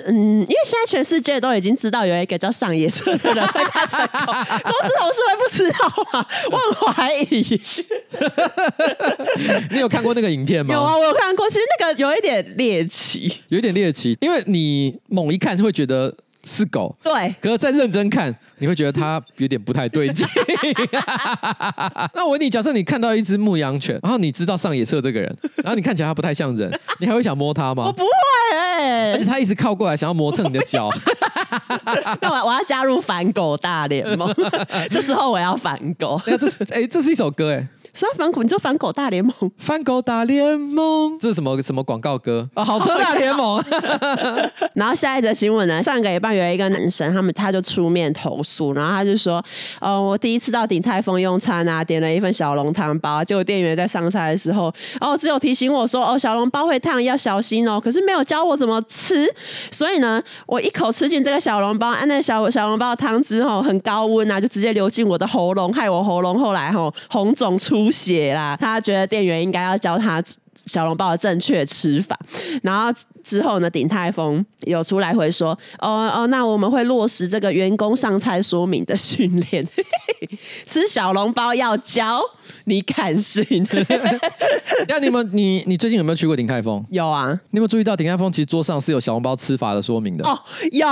[0.07, 5.77] 嗯，因为现在全世界都已经知道有一个叫上野彻的人被他成功，公司同事会不知道
[6.13, 6.25] 吗？
[6.49, 7.61] 我很怀疑。
[9.71, 10.73] 你有看过那个影片吗？
[10.73, 11.49] 有啊，我有看过。
[11.49, 16.15] 其实那个有一点猎奇，有一点猎奇，因为你猛一看就会觉得。
[16.43, 17.35] 是狗，对。
[17.39, 20.23] 可是再认真看，你会觉得它有点不太对劲。
[22.13, 27.85] 那我问你，假设你看到一只牧羊犬，然后你知道上野彻这个人，然后你看起来它不太像人，你还会想摸它吗？
[27.87, 28.09] 我不会
[28.53, 30.89] 哎、欸，而且它一直靠过来，想要磨蹭你的脚。
[32.21, 34.31] 那我我要加入反狗大联盟，
[34.91, 36.21] 这时候我要反狗。
[36.27, 37.67] 那，这是哎，这是一首歌哎。
[37.93, 38.41] 什么反狗？
[38.41, 39.33] 你就反狗大联盟？
[39.57, 42.63] 反狗大联盟，这是什么什么广告歌啊？
[42.63, 43.61] 好车大联盟。
[44.73, 45.81] 然后下一则新闻呢？
[45.81, 48.41] 上个礼拜有一个男生，他们他就出面投
[48.73, 49.41] 然后他就说
[49.79, 59.25] ：“哦，我第一次到鼎泰丰用餐啊，点了一份小笼汤包，结果店员在上菜的时候，哦，只有提醒我说，哦，小笼包会烫，要小心哦，可是没有教我怎么吃。
[59.71, 68.57] 所以呢，我一口吃进这个小笼包，按那小小笼包的汤汁吼很高温啊，就直接流进我的喉咙，害我喉咙后来吼红肿。”出血啦！
[68.59, 70.19] 他觉得店员应该要教他
[70.65, 72.17] 小笼包的正确吃法，
[72.61, 72.91] 然后
[73.23, 79.65] 之后呢，鼎泰丰有出来回说：“哦哦，那我们会落实这个员工上菜说明的训练，
[80.65, 82.21] 吃小笼包要教。”
[82.65, 83.65] 你敢信？
[84.87, 86.83] 那你们，你你最近有没有去过鼎泰丰？
[86.89, 90.25] 有啊，你有没有注意到鼎泰丰其实桌上是有小笼包吃法的说明的？
[90.27, 90.37] 哦，
[90.71, 90.85] 有，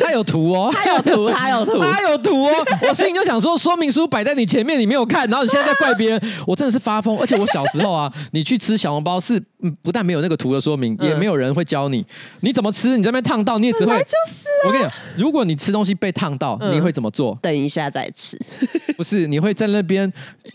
[0.00, 2.52] 他有图哦，他有图，他有图， 他有图哦。
[2.88, 7.16] 我心里就想说，说明书摆在你前面，你没有看，然后你现在在怪别人，我真的是发疯。
[7.18, 9.40] 而且我小时候啊，你去吃小笼包是，
[9.82, 12.04] 不但没有那个图的说明，也没有人会教你，
[12.40, 14.48] 你怎么吃，你这边烫到，你也只会就是。
[14.66, 17.38] 我跟你讲，如果你吃东西被烫到，你会怎么做？
[17.40, 18.36] 等一下再吃。
[18.98, 20.12] 不是，你会在那边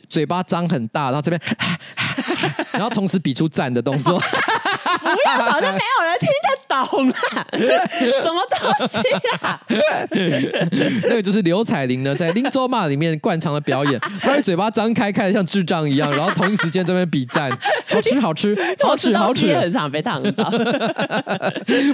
[0.10, 1.42] 嘴巴张很大，然后这边，
[2.74, 4.22] 然后同时比出赞的动作。
[5.38, 7.13] 早就没有人听得懂了，
[8.24, 9.00] 什么东西
[9.44, 9.60] 啦？
[11.04, 17.50] 那个就是刘彩玲呢，在《林州骂》里面惯常的表演， 她会嘴巴张开，开的像智障一样，然后同一时间这边比赞，
[17.89, 20.50] 好吃，好吃，好吃，好吃，很常被烫到。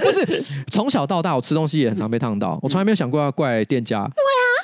[0.00, 4.08] 不是，从小到大我吃东西也很常被烫到，我从来没有想过要怪店家。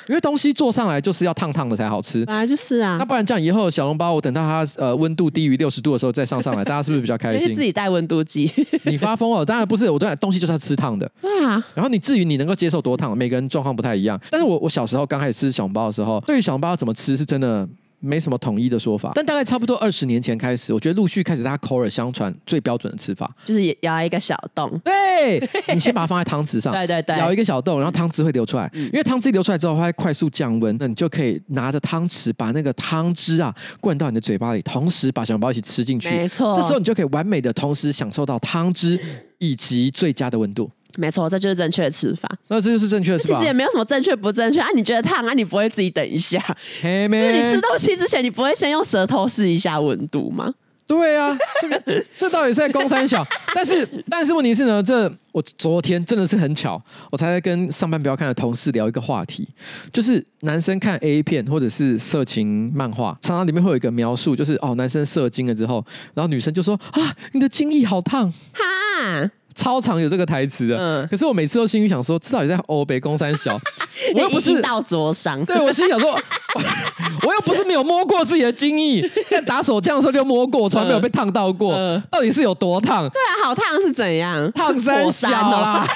[0.07, 2.97] 因为东西做上来就是要烫烫的才好吃，本来就是啊。
[2.99, 7.53] 那不然这样以后小笼包，我等到它呃温度低于六十度的时候再上上来，大家是不是比较开心？
[7.55, 8.51] 自己带温度计。
[8.83, 9.43] 你发疯了？
[9.45, 11.09] 当然不是，我这东西就是要吃烫的。
[11.21, 11.63] 对啊。
[11.73, 14.19] 然后你至于你能够接受多烫，每个人状况不太一样。
[14.29, 17.67] 但是我我小时候刚开始吃小笼包的时候，对于小笼包要怎么吃是真的
[18.05, 19.11] 没什么统一的说法。
[19.15, 24.79] 但大概差不多二十年前开始，我觉得陆续开始大家口耳相传最标准的吃法，就是咬一个小洞。
[24.83, 25.39] 对，
[25.73, 28.69] 你先把它放在汤匙上， 对对对，咬一个小洞，然后汤汁会流出来。
[28.73, 36.09] 嗯、因为汤汁流出来之后，它会快速降温，那你就可以拿着汤匙把那个汤汁啊灌到你的嘴巴里，同时把小笼包一起吃进去。
[36.09, 38.99] 没错，这时候你就可以完美的同时享受到汤汁
[39.39, 40.69] 以及最佳的温度。
[40.97, 42.29] 没错，这就是正确的吃法。
[42.47, 43.33] 那这就是正确的吃法。
[43.33, 44.67] 其实也没有什么正确不正确啊。
[44.75, 46.39] 你觉得烫啊，你不会自己等一下？
[46.81, 50.53] 嘿就是你吃东西之前，你不会先用舌头试一下温度吗？
[50.87, 53.25] 对啊，这个这到底是在公三小？
[53.55, 56.79] 但是但是问题是呢，这我昨天真的是很巧，
[57.11, 59.47] 我才在跟上班不要看的同事聊一个话题，
[59.91, 69.31] 就是男生看 A 片或者是色情漫画，常常里面会有一个描述，就是哦，男生射精了之后，然后女生就说啊，你的精液好烫，哈。
[69.55, 73.57] 超常有这个台词的，嗯、可是我每次都心里想说，至少也在欧北公三小，
[74.13, 76.11] 我又不是到灼伤，对我心里想说，
[77.25, 81.73] 我又不是没有摸过自己的精液， 但打手枪的时候就摸过，我从来没有被烫到过，
[82.11, 83.09] 到底是有多烫？
[83.09, 84.51] 对啊，好烫是怎样？
[84.51, 85.87] 烫三小啦，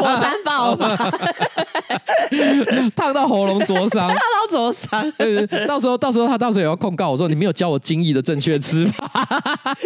[0.00, 0.88] 火山爆发，
[2.96, 9.10] 烫到喉咙灼伤， 烫到灼伤，对对，到时候到时候他到时候也要控告我说，你没有教我精益的正确吃法。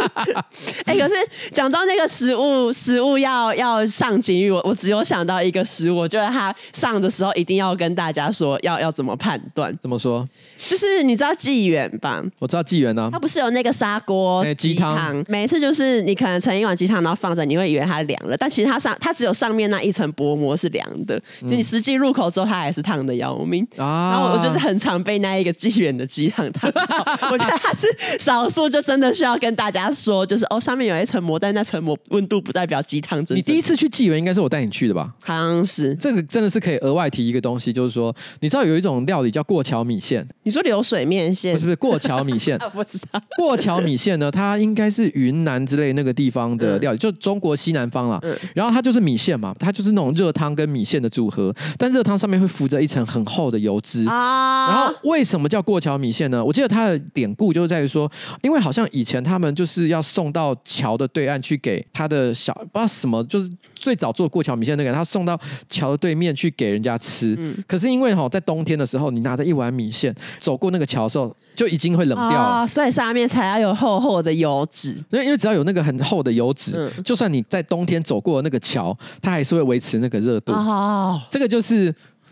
[0.87, 1.15] 哎、欸，可是
[1.51, 2.73] 讲到那个食物。
[2.73, 9.77] 食物要要上警语，我我只有想到一个食物，我觉得他上的时候一定要跟大家说要要怎么判断。
[9.81, 10.29] 怎么说？
[10.69, 12.23] 就是你知道纪元吧？
[12.39, 15.25] 我知道纪元呢，它不是有那个砂锅鸡汤？
[15.29, 23.67] 每一次就是你可能盛一碗鸡汤，然后放着，你会以为它凉了，但其实它上它只有上面那一层薄膜是凉的，就你实际入口之后，它还是烫的要命。
[23.77, 26.85] 啊、然后我就是很常被那一个纪元的鸡汤烫到，
[27.31, 33.25] 我觉得它是少数，就真的需要跟大家说，就是哦，上面有一层膜，但那层膜温度不代表鸡汤。
[33.31, 35.13] 你第一次去纪元应该是我带你去的吧？
[35.23, 35.95] 好像是。
[35.95, 40.27] 这个真的是可以额外提一个东西，就是说，你知道有一种料理叫过桥米线。
[40.43, 42.59] 你说流水面线不是不是过桥米线？
[42.65, 43.21] 我不知道。
[43.37, 48.19] 过桥米线呢，它应该是云南之类那个地方的料理，嗯、就中国西南方啦。
[48.23, 54.69] 嗯、然后它就是米线嘛，它就是那种热汤跟米线的组合，但热汤上面会浮着一层很厚的油脂啊。
[54.69, 56.43] 然后为什么叫过桥米线呢？
[56.43, 67.37] 我记得它的典故就是在于说，因为好像以前他们就是要送到桥的对岸去给他的小不知道什么，就是最早做过桥米线那个人，他送到桥的对面去给人家吃。
[67.39, 71.37] 嗯、可是因为哈，在冬天的时候，你拿着一碗米线走过那个桥的时候。
[71.55, 74.91] 就已经会冷掉了，哦，所以上面才要有厚厚的油脂。
[75.11, 78.93] 因为因为只要有那个很厚的油脂，嗯、就算你在冬天走过那个桥，
[79.23, 80.53] 它还是会维持那个热度。
[80.53, 81.74] 哦，这个就是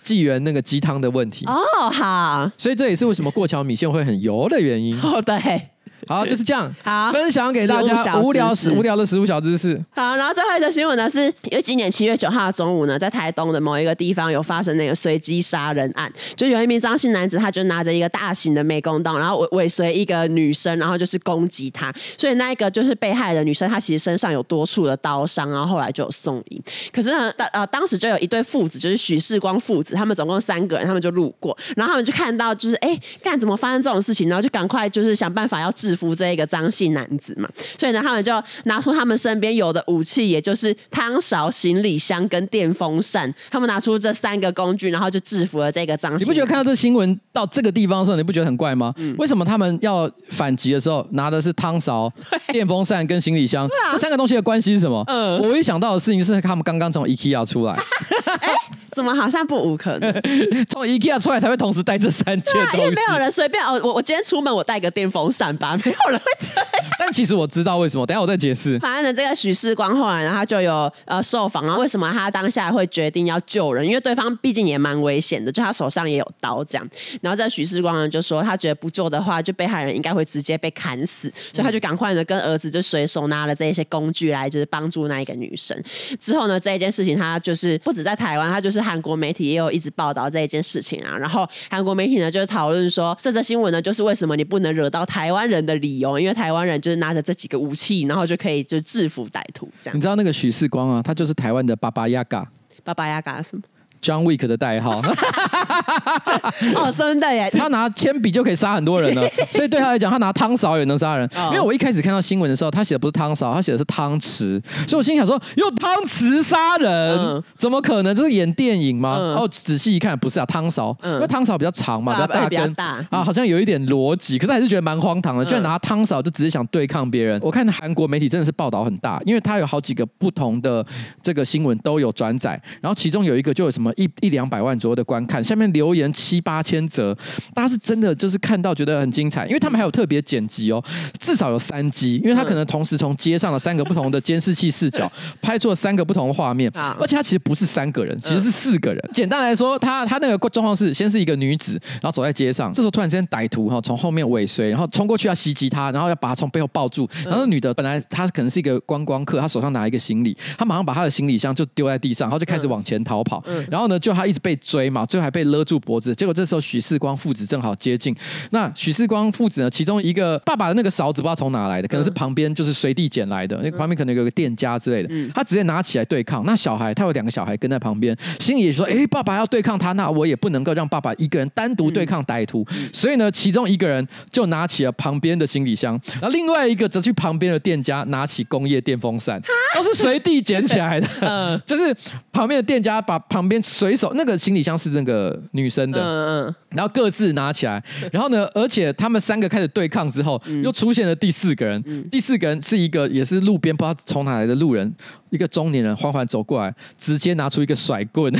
[0.03, 1.47] 纪元那个鸡汤的问题。
[1.47, 5.01] 哦，好，所以这也是为什么过桥米线会很油的原因。
[5.01, 5.72] 哦，对。
[6.07, 6.73] 好，就是这样。
[6.83, 9.81] 好，分享给大家无聊死无聊的食物小知识。
[9.95, 21.93] 好，然后最后一个新闻呢，是因为今年七月九号的中午呢，在台东的某一个地方有发生那个随机杀人案，就有一名张姓男子，他就拿着一个大型的美工刀，然后尾尾随一个女生，然后就是攻击她。
[22.17, 26.61] 所以那一个就是被害的女生，她其实身上有多处的刀伤，然后后来就有送医。
[26.93, 37.47] 可是呢，当呃当时就有一对父子，就是许世光父子，他们总共三个人，他们就路过，然后他们就看到就是哎，干怎么发生这种事情，然后就赶快就是想办法要制服这一个张姓男子嘛，
[37.79, 38.33] 所以呢，他们就
[38.65, 43.33] 拿出他们身边有的武器，也就是汤勺、行李箱跟电风扇。
[43.51, 46.25] 他们拿出这三个工具，然后就制服了这个张姓。
[46.25, 48.95] 你不觉得看到这新闻到这个地方的时候，你不觉得很怪吗？
[48.97, 52.11] 嗯、为什么他们要反击的时候拿的是汤勺、
[52.53, 53.67] 电风扇跟行李箱？
[53.67, 55.05] 啊、这三个东西的关系是什么？
[55.09, 57.75] 嗯，我一想到的事情是他们刚刚从 IKEA 出来。
[58.41, 58.49] 欸
[58.93, 60.13] 怎么好像不无可能？
[60.69, 63.81] 从 IKEA 出来才会同时带这三件东西，因为没有人随便哦。
[63.83, 66.67] 我我今天出门我带个电风扇吧，没有人会这样。
[66.99, 68.79] 但其实我知道为什么，等下我再解释。
[68.79, 73.85] 反正呢，这个许世光后来呢，他就有呃受访啊，为什么他当下会决定要救人？
[73.85, 76.89] 因为对方毕竟也蛮危险的，就他手上也有刀这样。
[77.21, 85.77] 然后这许世光呢就说，他觉得不救的话，就被害人应该会直接被砍死，所以他就赶快的跟儿子就随手拿了这一些工具来，就是帮助那一个女生。
[86.21, 89.73] 之后呢，这一件事情他就是不止在台湾，他就是韩国媒体也有。
[89.73, 99.97] 一直报道这一件事情啊，然后韩国媒体呢就讨论说，这则新闻呢就是为什么你不能惹到台湾人的理由，因为台湾人就是拿着这几个武器，然后就可以就制服歹徒这样。
[99.97, 102.51] 你知道那个许世光啊，他就是台湾的巴巴亚嘎，
[102.85, 103.63] 巴巴亚嘎什么
[104.03, 105.01] ？John Wick 的代号
[106.75, 107.49] 哦，真的耶！
[107.51, 111.27] 他拿铅笔就可以杀很多人了， 所以对他来讲，他拿汤勺也能杀人。
[111.37, 118.13] 哦、因为我一开始看到新闻的时候，他写的不是汤勺，他写的是汤匙，所以我心想说，用汤匙杀人，嗯、怎么可能？
[118.15, 119.17] 这是演电影吗？
[119.19, 122.75] 嗯、然后仔细一看，不是啊，汤勺，嗯、因为汤勺比较长嘛，比较大根，
[123.11, 127.41] 啊，好像有一点逻辑，可是还是觉得蛮荒唐的，居然拿汤勺就只是想对抗别人。
[127.43, 130.85] 我看韩国媒体真的是报道很大，因为他有好几个不同的
[131.23, 133.92] 这个新闻都有转载，然后其中有一个就有什么。
[133.93, 137.15] 了一一两百万左右的观看，下面留言七八千则，
[137.55, 140.83] 大家是真的就是看到觉得很精彩，因为他们还有特别剪辑哦，
[141.19, 145.11] 至少有三机，因为他可能同时从街上的三个不同的监视器视角
[145.43, 149.11] 拍出了三个不同的画面，而且他其实不是三个人，其实是四个人。
[149.13, 168.15] 简单来说，他他那个状况是，先是一个女子，然后走在街上，这时候突然之间歹徒哈从后面尾随，然后冲过去要袭击她，然后要把她从背后抱住，然后那女的本来她可能是一个观光客，她手上拿一个行李，她马上把她的行李箱就丢在地上，然后就开始往前逃跑，然后呢就他一直被追嘛，最后还被勒住脖子，结果这时候许世光父子正好接近，
[168.51, 189.41] 那许世光父子呢，其中一个爸爸的那个勺子不知道从哪来的，可能是旁边就是随地捡来的，那旁边可能有个店家之类的，他直接拿起来对抗，那小孩他有两个小孩跟在旁边，心里也说，哎，爸爸要对抗他，那我也不能够让爸爸一个人单独对抗歹徒，所以呢，其中一个人就拿起了旁边的行李箱，然后另外一个则去旁边的店家拿起工业电风扇，
[189.75, 191.95] 都是随地捡起来的， 就是
[192.33, 204.95] 旁边的店家把旁边随手那个行李箱是那个女生的，然后各自拿起来， 然后呢，而且他们三个开始对抗之后，又出现了第四个人，第四个人是一个也是路边不知道从哪来的路人，
[205.31, 208.31] 一个中年人缓缓走过来，直接拿出一个甩棍。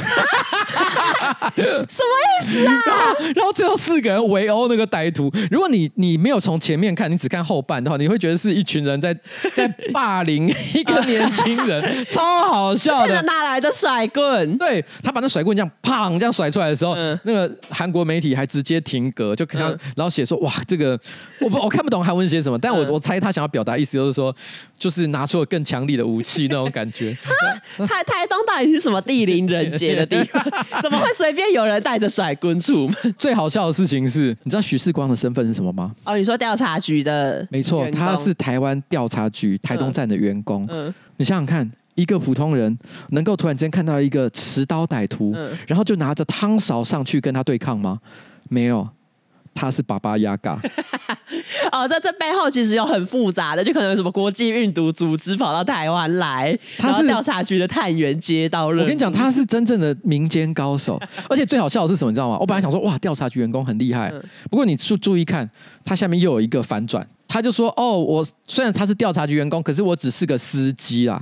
[1.57, 2.75] 什么意思啊？
[3.35, 5.31] 然后最后四个人围殴那个歹徒。
[5.51, 9.17] 如果你你没有从前面看，你只看后半的话，你会觉得是一群人在
[9.55, 13.23] 在霸凌一个年轻人， 超好笑的。
[13.23, 14.59] 哪来的甩棍？
[14.59, 20.99] 对，他把那甩棍这样砰这样甩出来的时候，嗯、那个韩国媒体还直接停格，就看，嗯、然后写说哇，这个
[21.41, 24.35] 我不我看不懂韩文写什么，但我我猜他想要表达意思就是说，
[24.77, 27.17] 就是拿出了更强力的武器那种感觉。
[27.87, 30.45] 台台东到底是什么地灵人杰的地方？
[30.83, 31.13] 怎么会？
[31.23, 32.97] 随便有人带着甩棍出门。
[33.17, 35.95] 最好笑的事情是，你知道许世光的身份是什么吗？
[36.03, 37.47] 哦，你说调查局的？
[37.49, 40.67] 没错，他是台湾调查局台东站的员工。
[40.69, 42.77] 嗯，嗯你想想看，一个普通人
[43.11, 48.01] 能够突然间看到一个持刀歹徒，嗯、然后就拿着汤勺上去跟他对抗吗？
[48.49, 48.89] 没有。
[49.55, 50.59] 他是爸爸亚嘎
[51.73, 58.83] 哦，在这背后其实有很复杂的，就可能有什么国际运毒组织跑到台湾来，他是调查局的探员接到了。
[58.83, 61.01] 我跟你讲，他是真正的民间高手，
[61.31, 62.37] 而且最好笑的是什么，你知道吗？
[62.39, 64.13] 我本来想说，哇，调查局员工很厉害，
[64.51, 65.49] 不过你注注意看，
[65.83, 71.21] 他下面又有一个反转，他就说，哦，我虽然他是调查局员工，可是我只是个司机啦。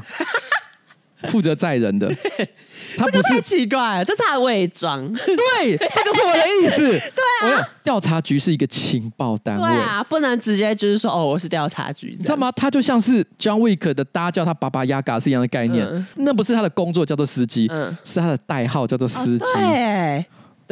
[1.25, 2.09] 负责载人的，
[2.97, 5.13] 他不是，这个太奇怪了，这是他的伪装。
[5.13, 6.89] 对，这就是我的意思。
[7.15, 12.51] 对啊，调查局是一个情报单位，对啊，不能直接就是说哦，我是调查局，你知道吗？
[12.53, 15.87] 他就像是 John Wick 的，大家叫他爸爸亚嘎是一样的概念。
[15.87, 19.45] 嗯、那不是他的工作叫做司机，嗯、是他的代号叫做司机。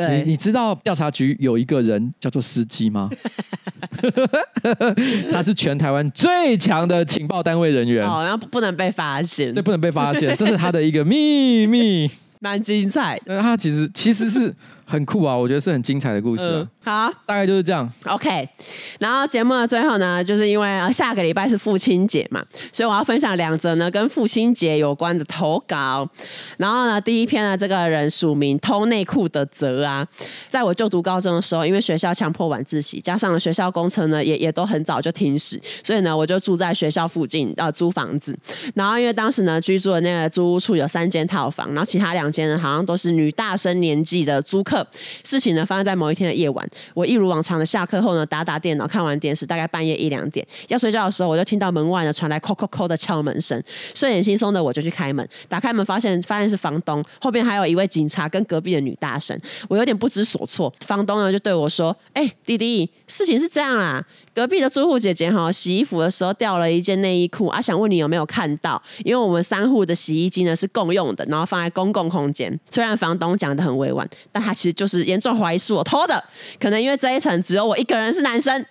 [0.07, 3.11] 对你你知道调查局有一个人叫做司机吗？
[5.32, 13.20] 他是全台湾最强的情报单位人员，好像不能被发现，对，不能被发现，这是他的一个秘密， 蛮精彩。
[13.26, 14.55] 他其实其实是。
[14.89, 16.66] 很酷啊，我觉得是很精彩的故事。
[16.82, 17.86] 好，大概就是这样。
[18.07, 18.49] OK，
[18.99, 26.09] 然后节目的最后呢，就是因为下个礼拜是父亲节嘛，所以我要分享两则呢跟父亲节有关的投稿。
[26.57, 30.07] 然后呢，第一篇呢，这个人署名偷内裤的则啊，
[30.49, 38.34] 在我就读高中的时候，因为学校强迫晚自习，加上了学校工程呢，也也都很早就停驶，所以呢，我就住在学校附近呃租房子。
[38.74, 44.77] 然后因为当时呢，居住的那个租屋处有三间套房，然后其他两间呢，好像都是女大生年纪的租客。
[45.24, 53.62] 事情呢发生在某一天的夜晚，我一如往常的下课后呢，打打电脑，看完电视，大概半夜一两点，要睡觉的时候，我就听到门外呢传来叩叩叩的敲门声，
[53.94, 60.72] 睡眼惺忪的我就去开门，打开门发现发现是房东，后边还有一位警察跟隔壁的女大生，我有点不知所措。
[60.84, 64.04] 房东呢就对我说：“哎、弟弟，事情是这样啊。”
[64.34, 68.80] 隔壁的住户姐姐哈，洗衣服的时候掉了一件内衣裤啊，想问你有没有看到？
[69.04, 72.56] 因为我们三户的洗衣机呢是共用的，然后放在公共空间。
[72.70, 76.24] 虽然房东讲得很委婉，但他其实就是严重怀疑是我偷的。
[76.58, 78.64] 可能因为这一层只有我一个人是男生。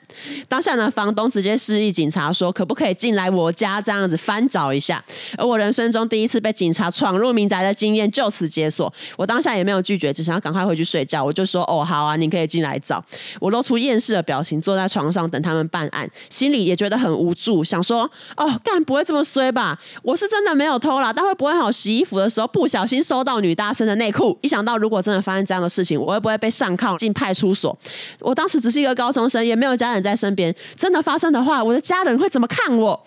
[0.48, 5.04] 当下呢，房东直接示意警察说，可不可以进来我家这样子翻找一下？
[5.38, 8.92] 而我人生中第一次被警察闯入民宅的经验就此解锁。
[9.16, 11.24] 我当下也没有拒绝，只想要赶快回去睡觉。
[11.24, 13.04] 我就说哦，好啊，你可以进来找。
[13.40, 15.68] 我露出厌世的表情，坐在床上等他们。
[15.70, 19.78] 办案，心里也觉得很无助，想说哦，干不会这么衰吧？
[20.02, 24.40] 我是真的没有偷啦，但会不会好洗衣服的时候不小心收到女大生的内裤？
[24.42, 27.78] 一想到如果真的发生这样的事，我会不会被上铐进派出所？
[28.20, 30.54] 我当时只是一个高中生，也没有家人在身边。
[30.76, 33.00] 真的发生的话，我的家人会怎么看我？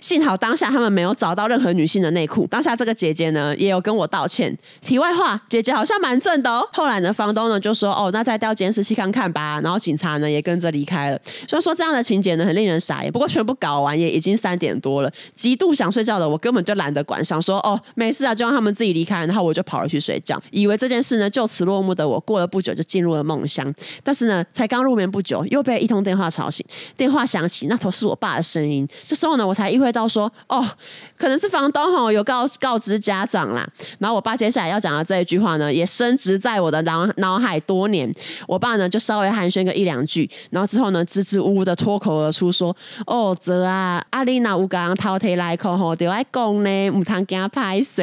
[0.00, 2.46] 幸好当下他们没有找到任何女性的内裤。
[2.48, 4.56] 当下这个姐姐呢，也有跟我道歉。
[4.80, 6.68] 题外话，姐姐好像蛮正的哦。
[6.72, 11.20] 后来呢，房东呢就说：“哦，那再调监视器看看吧。”然后警察呢也跟着离开了。
[11.48, 13.12] 所以说这样的情节呢，很令人傻眼。
[13.12, 23.72] 不过全部搞完也已经三点多了，极度想睡觉的我根本就懒得管，想说：“哦，没事啊，就让他们自己离开。”然后我就跑了去睡觉，以为这件事呢就此落幕的我，过了不久就进入了梦乡。
[24.02, 26.64] 但是呢，才刚入眠不久，又被一通电话吵醒。
[26.96, 28.86] 电话响起，那头是我爸的声音。
[29.06, 30.64] 这时候呢，我才意会到说：“哦，
[31.16, 38.10] 可能是房东吼有告告知家长啦。”然后我爸接下来要讲的这一句话呢，也深植在我的脑脑海多年。
[38.46, 42.74] 我爸呢就稍微寒暄个一两句，然后之后呢支支吾吾的脱口而出说
[43.06, 48.02] ：“哦，泽啊，阿丽娜乌刚偷提来口吼，对外讲呢，唔通惊拍死。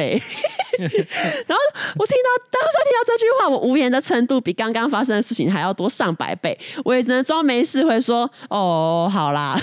[0.78, 1.64] 然后
[1.96, 6.58] 我听到当下听到这句话，我无言的程度比刚刚发生的事情还要多上百倍。
[6.84, 9.56] 我也只能装没事会说：“哦，好啦。”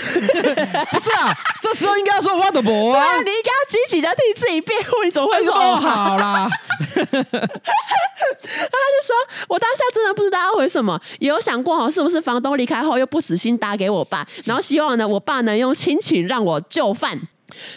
[0.90, 6.48] 不是啊，这时候应该要说我的不啊，你应该要积极的替自己辩护，你怎么会说哦好啦？
[6.94, 9.14] 他就说
[9.48, 17.20] ：“我当下真的不知道要回什么，也有想过哦，是不是房东离开后又不死心打给我爸，然后希望呢，我爸能用亲情让我就范。”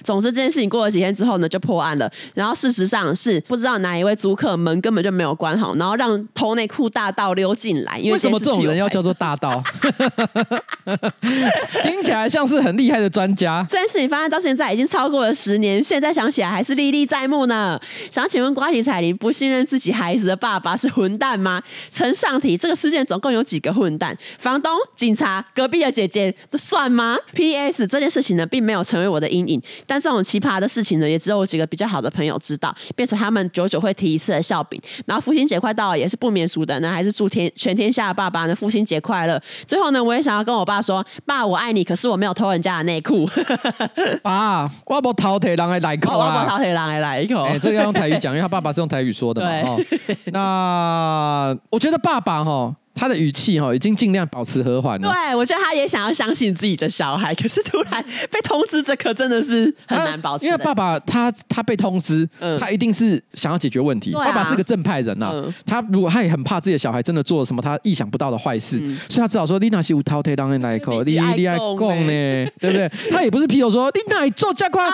[0.04, 2.12] 总之，这件事情过了几天之后呢，就破案了。
[2.34, 7.98] 然后事实上是不知道哪一位租客门根本就没有关好，然后让偷内裤大盗溜进来。
[7.98, 9.64] 因为，为什么这种人要叫做大盗？
[11.84, 13.66] 听起来像是很厉害的专家。
[13.70, 17.80] 这件事情发生到现在已经超过了十年，现在想起来还是历历在目呢。
[18.10, 21.62] 想请问瓜吉彩铃，不信任自己孩子的爸爸是混蛋吗？
[21.90, 24.18] 呈上题，这个事件总共有几个混蛋？
[24.40, 27.88] 房东、警察、隔壁的姐姐都算吗？P.S.
[27.88, 29.62] 这件事情呢，并没有成为我的阴影。
[29.86, 34.82] 但这种奇葩的事情呢，也只有我几个比较好的朋友知道，变成他们久久会提一次的笑柄。
[35.06, 39.42] 然后父亲节快到了，也是不免俗的呢，还是祝天全天下的爸爸呢父亲节快乐。
[39.66, 43.30] 最后呢，我也想要跟我爸说，爸，我爱你，可是我没有偷人家的内裤。
[44.22, 47.44] 爸， 我不偷铁狼的来口啊，我不偷铁狼的来口。
[47.46, 49.48] 哎、欸，这个要用台语讲，因为他爸爸是用台语说的嘛。
[49.68, 49.80] 哦，
[50.26, 52.76] 那我觉得爸爸哈。
[52.98, 55.10] 他的语气哈已经尽量保持和缓了。
[55.10, 60.46] 对，我觉得他也想要相信自己的小孩，可是突然被通知，这可真的是很难保持。
[60.46, 64.14] 因为爸爸他他被通知，嗯、他一定是想要解决问题。
[64.14, 71.58] 啊、爸爸是个正派人呐、啊，嗯、他如果他也很怕自己的小孩真的做了什么他意想不到的坏事，嗯、所以他只好说：“你那是无饕餮当人来口，你你爱讲
[72.08, 74.92] 呢，对不对？”他也不是劈头说：“你哪做加官，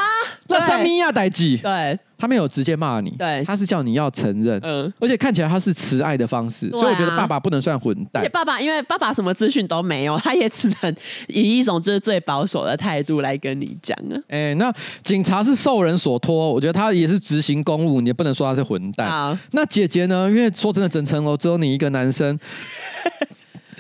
[0.48, 1.98] 那什么呀代志？”对。
[2.24, 8.24] 他没有直接骂你，对，他是叫你要承认，嗯，而且看起来他是慈爱的方式，啊、所以我觉得爸爸不能算混蛋。
[8.24, 10.96] 而且爸爸，因为爸爸什么资讯都没有，他也只能
[11.28, 14.16] 以一种就是最保守的态度来跟你讲啊。
[14.30, 19.10] 哎、欸，那警察是受人所托，我觉得他也是执行公务，你也不能说他是混蛋。
[19.10, 20.30] 好那姐姐呢？
[20.30, 22.40] 因为说真的，整层楼只有你一个男生。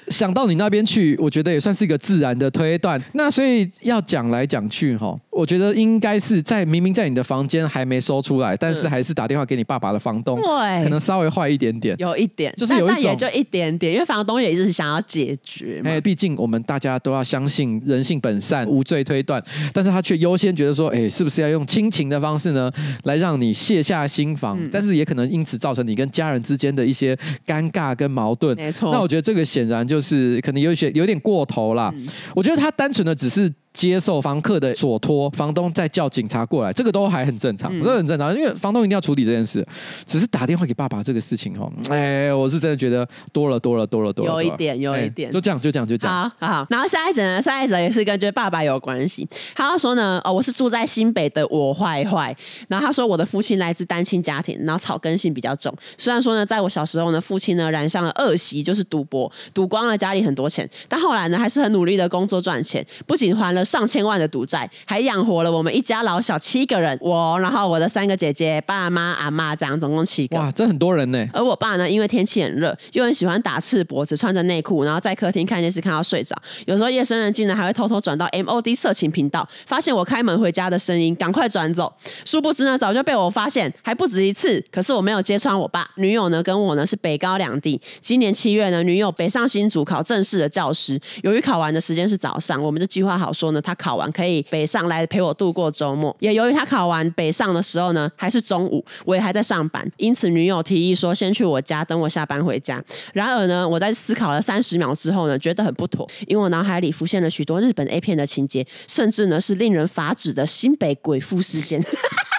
[0.07, 3.01] 想到你那边去，我觉得也算是一个自然的推断。
[3.13, 15.89] 那所以要讲来讲去哈，我觉得应该是在明明在你的房间还没收出来，但是还是打电话给你爸爸的房东，对，可能稍微坏一点点，有一点，就是有一种，也就一点点，因为房东也就是想要解决嘛。
[15.89, 19.43] 哎，毕竟我们大家都要相信人性本善，无罪推断，
[19.73, 22.71] 但是他却优先觉得说，哎，是不是要用亲情的方式呢，
[23.03, 24.57] 来让你卸下心防？
[24.59, 28.55] 嗯、但是也可能因此造成你跟家人之间的一些尴尬跟矛盾。
[28.55, 30.35] 没错，那我觉得这个显然就是。
[30.35, 33.51] 是可能有些有点过头啦，嗯、我觉得他单纯的只是。
[33.73, 39.65] 接受房客的所托，房东再叫警察过来，这个都还很正常，这、嗯、很正常，因为房东一定要处理这件事。
[40.05, 46.31] 只是打电话给爸爸这个事情哦，哎，我是真的觉得多了多了多了多了，有一点有一点，就这样就这样就这样。
[46.39, 49.27] 好，好，然后下一则呢，下一则也是跟觉得爸爸有关系。
[49.55, 52.35] 他要说呢，哦，我是住在新北的我坏坏。
[52.67, 55.73] 然后他说，我的父亲来自单亲家庭，然后草根性比较重。
[55.97, 64.43] 虽然说呢，在我小时候呢，父亲呢染上了恶习，就是赌博，赌光了家里很多钱，但后来呢，还是很努力的工作赚钱，不仅还了上千万的赌。
[64.45, 70.35] 债还养活了我们一家老小七个人，我然后我的三个姐姐、爸妈、阿妈这样总共七个。
[70.37, 71.25] 哇，这很多人呢。
[71.31, 76.35] 而我爸呢，因为天气很热，又很喜欢打赤膊，只穿着内裤，然后在客厅看电视看到睡着。
[76.65, 81.93] 有时候夜深人静呢，还会偷偷转到 MOD 色情频道，发现我开门回家的声音，赶快转走。
[82.25, 84.61] 殊不知呢，早就被我发现，还不止一次。
[84.71, 85.89] 可是我没有揭穿我爸。
[85.95, 87.79] 女友呢，跟我呢是北高两地。
[88.01, 94.43] 今年七月呢，女友北上新竹考正式的教师，由于考完的时间是早上，我们就计划好说呢，她考完可以。
[94.49, 102.83] 北上来陪我度过周末，也由于他考完北上的时候呢，还是中午，我也还在上班，因此女友提议说先去我家等我下班回家。
[103.13, 111.83] 然而呢，我在思考了三十秒之后呢，觉得很不妥，因为我脑海里浮现了许多日本 A 片的情节，甚至呢是令人发指的新北鬼父事件。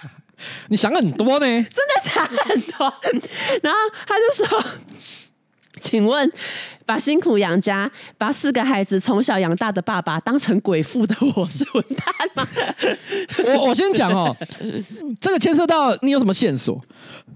[0.69, 2.95] 你想很多呢， 真的想很多。
[3.63, 4.65] 然后他就说。
[5.85, 6.33] 请问，
[6.87, 12.49] 把辛苦养家、把四个孩子从小养大的爸爸当成鬼父的我是混蛋吗？
[13.45, 14.35] 我我先讲哦，
[15.21, 16.83] 这个牵涉到你有什么线索？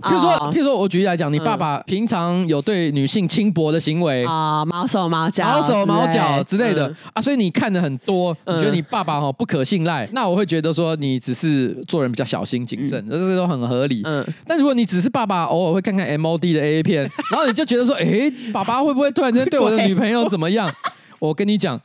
[0.02, 6.72] 譬如说，譬如说我举例来讲，你爸爸平常有对女性轻薄的行为啊，毛手毛脚、毛手毛脚之类。
[6.72, 14.02] 的啊，所以你看的很多，你觉得你爸爸哈不可信赖，那我会觉得说你只是做人比较小心谨慎，这些都很合理。
[14.04, 20.72] 嗯，但如果你只是爸爸偶尔会看 看 MOD 的 A 片，然后你就觉得说，哎，爸爸会不会突然间对我的 女朋友怎么样？
[21.18, 21.80] 我跟你讲。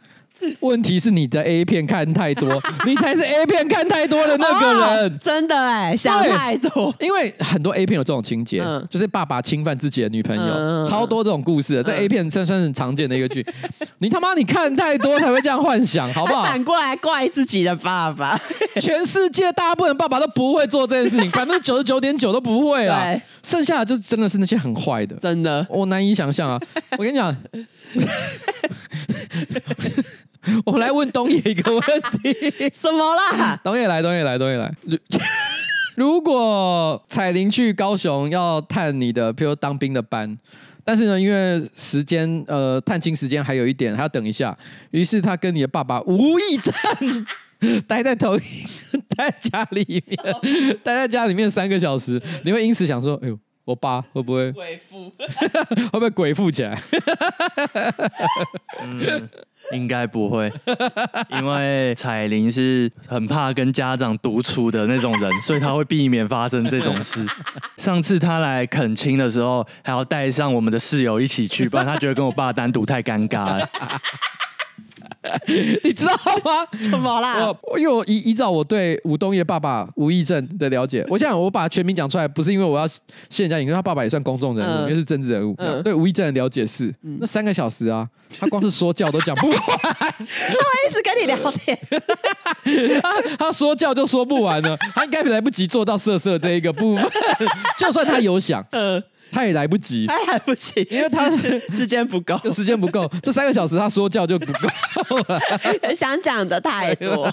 [0.61, 5.11] 问题是你的 A 片看太多， 你才是 A 片看太多的那个人。
[5.11, 6.93] 哦、真的哎，想太多。
[6.99, 11.81] 因为很多 A 片有这种情节，嗯、就是爸爸侵犯自己的女朋友，嗯、超多这种故事。
[11.83, 13.45] 在 A 片算算是很常见的一个剧。
[13.79, 16.45] 嗯、 你他妈你看太多才会这样幻想，好不好？
[16.45, 18.39] 反过来怪自己的爸爸。
[18.81, 23.19] 全世界大部分爸爸都不会做这件事情，百分之九十九点九都不会啦。
[23.43, 26.59] 剩下的就真的是那些很坏的，真的，我难以想象啊！
[26.91, 27.35] 我跟你讲。
[30.65, 33.59] 我们来问东野一个问题， 什么啦？
[33.63, 34.73] 东野来，东野来，东野来。
[35.95, 40.37] 如 果彩玲去高雄要探你的，譬如当兵的班，
[40.83, 44.57] 但是呢，因为时间呃探亲时间还有一点，还要等一下，
[44.91, 46.73] 于是他跟你的爸爸无意战，
[47.87, 48.37] 待在头，
[49.15, 53.39] 待在家里面，待在家里面三个小时，你会因此想说，哎呦。
[53.65, 55.09] 我爸会不会鬼父？
[55.17, 56.77] 会不会鬼附起来？
[58.81, 59.29] 嗯，
[59.73, 60.51] 应该不会，
[61.29, 67.25] 因为彩玲是很怕跟家长独处的那种人， 所以他会避免发生这种事。
[67.77, 73.69] 上次他来恳亲的时候，还要带上我们的室友一起去，不然他觉得跟我爸单独太尴尬了。
[75.83, 76.13] 你知道
[76.43, 76.67] 吗？
[76.73, 77.53] 什么啦？
[77.63, 82.87] 我因为我依依照我对吴东业爸爸吴义正的了解， 我想我把全名讲出来，不是因为我要
[83.29, 85.55] 陷人家，因为他爸爸也算公众人物，因为是政治人物。
[85.83, 88.07] 对吴义正的了解是，那三个小时啊，
[88.39, 91.77] 他光是说教都讲不完， 他会一直跟你聊天，
[93.01, 97.05] 他他说教就说不完了，他应该来不及做到色色这一个部分，
[97.77, 98.65] 就算他有想，
[99.33, 101.29] 他也来不及，他来不及，因为他
[101.71, 105.39] 时间不够， 时间不够，这三个小时他说教就不够了，
[105.95, 107.29] 想讲的太多，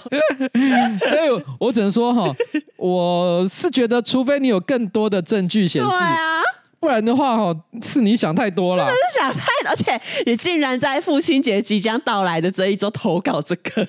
[0.99, 2.33] 所以我只能说哈，
[2.77, 5.89] 我是觉得，除非你有更多的证据显示。
[6.81, 8.85] 不然的话，哈，是你想太多了。
[8.85, 13.85] 真的是想太多，而且你竟然在父亲节即将到来的这一周投稿这个，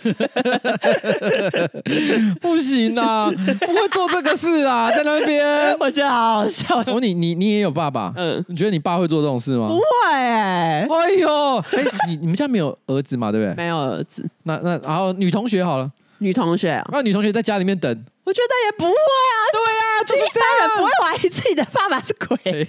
[2.39, 3.31] 不行啊，
[3.61, 6.77] 不会做这个事啊，在那边，我觉得好好笑。
[6.77, 9.69] 我说你你你也有爸爸，嗯，你觉得你爸会做这种事吗？
[9.69, 13.55] 不会哎、欸，哎呦，哎，你你们家没有儿子嘛，对不对？
[13.57, 14.29] 没有儿子。
[14.43, 17.91] 那那然后女同学好了，女同学啊，那女同学在家里面等，
[18.25, 19.81] 我觉得也不会啊，对啊。
[20.05, 22.67] 就是这样，不会怀疑自己的爸爸是鬼。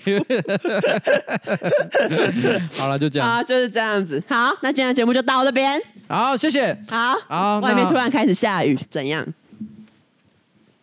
[2.77, 3.27] 好了，就这样。
[3.27, 4.21] 好，就是这样子。
[4.27, 5.81] 好，那今天的节目就到这边。
[6.07, 6.77] 好，谢谢。
[6.89, 9.25] 好，好，外面突然开始下雨，怎样？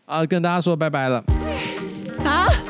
[0.07, 1.23] 啊，跟大家说拜拜了。
[2.25, 2.70] 好。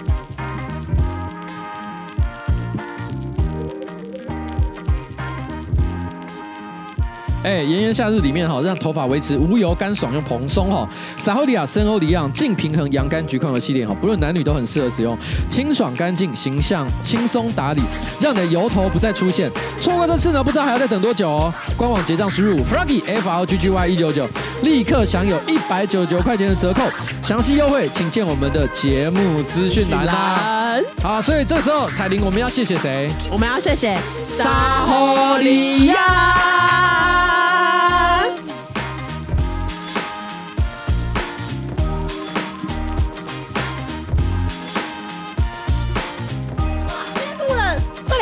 [7.42, 10.86] 哎，炎炎夏日里面哈，让头发维持无油、干爽又蓬松哈。
[11.16, 15.16] 撒欧利亚深欧里昂净平衡洋甘菊抗油系列哈，不论男女都很适合使用，
[15.48, 17.80] 清爽干净，形象轻松打理，
[18.20, 19.50] 让你的油头不再出现。
[19.80, 21.52] 错过这次呢，不知道还要再等多久哦。
[21.78, 24.28] 官网结账输入 froggy f r g g y 一九九，
[24.62, 26.82] 立刻享有一百九十九块钱的折扣。
[27.22, 30.78] 详细优惠请见我们的节目资讯栏啦。
[31.02, 33.10] 好，所以这时候彩玲，我们要谢谢谁？
[33.30, 37.29] 我们要谢谢撒欧利亚。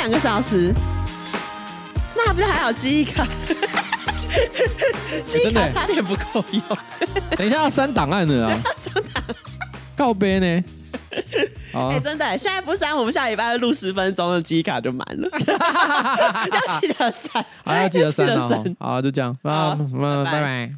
[0.08, 0.72] 两个小时，
[2.16, 3.26] 那不就还好记忆卡？
[5.26, 6.62] 记忆卡差点不够用。
[7.36, 8.62] 等一下要删档案了啊！
[8.74, 9.22] 删档，
[9.94, 10.64] 告别呢？
[11.74, 15.28] 哎，真的，现在不删，我们下礼拜录十分钟的记忆卡就满了。
[15.30, 18.64] 要记得删，好，要记得删哦。
[18.80, 20.72] 好，就这样，拜拜。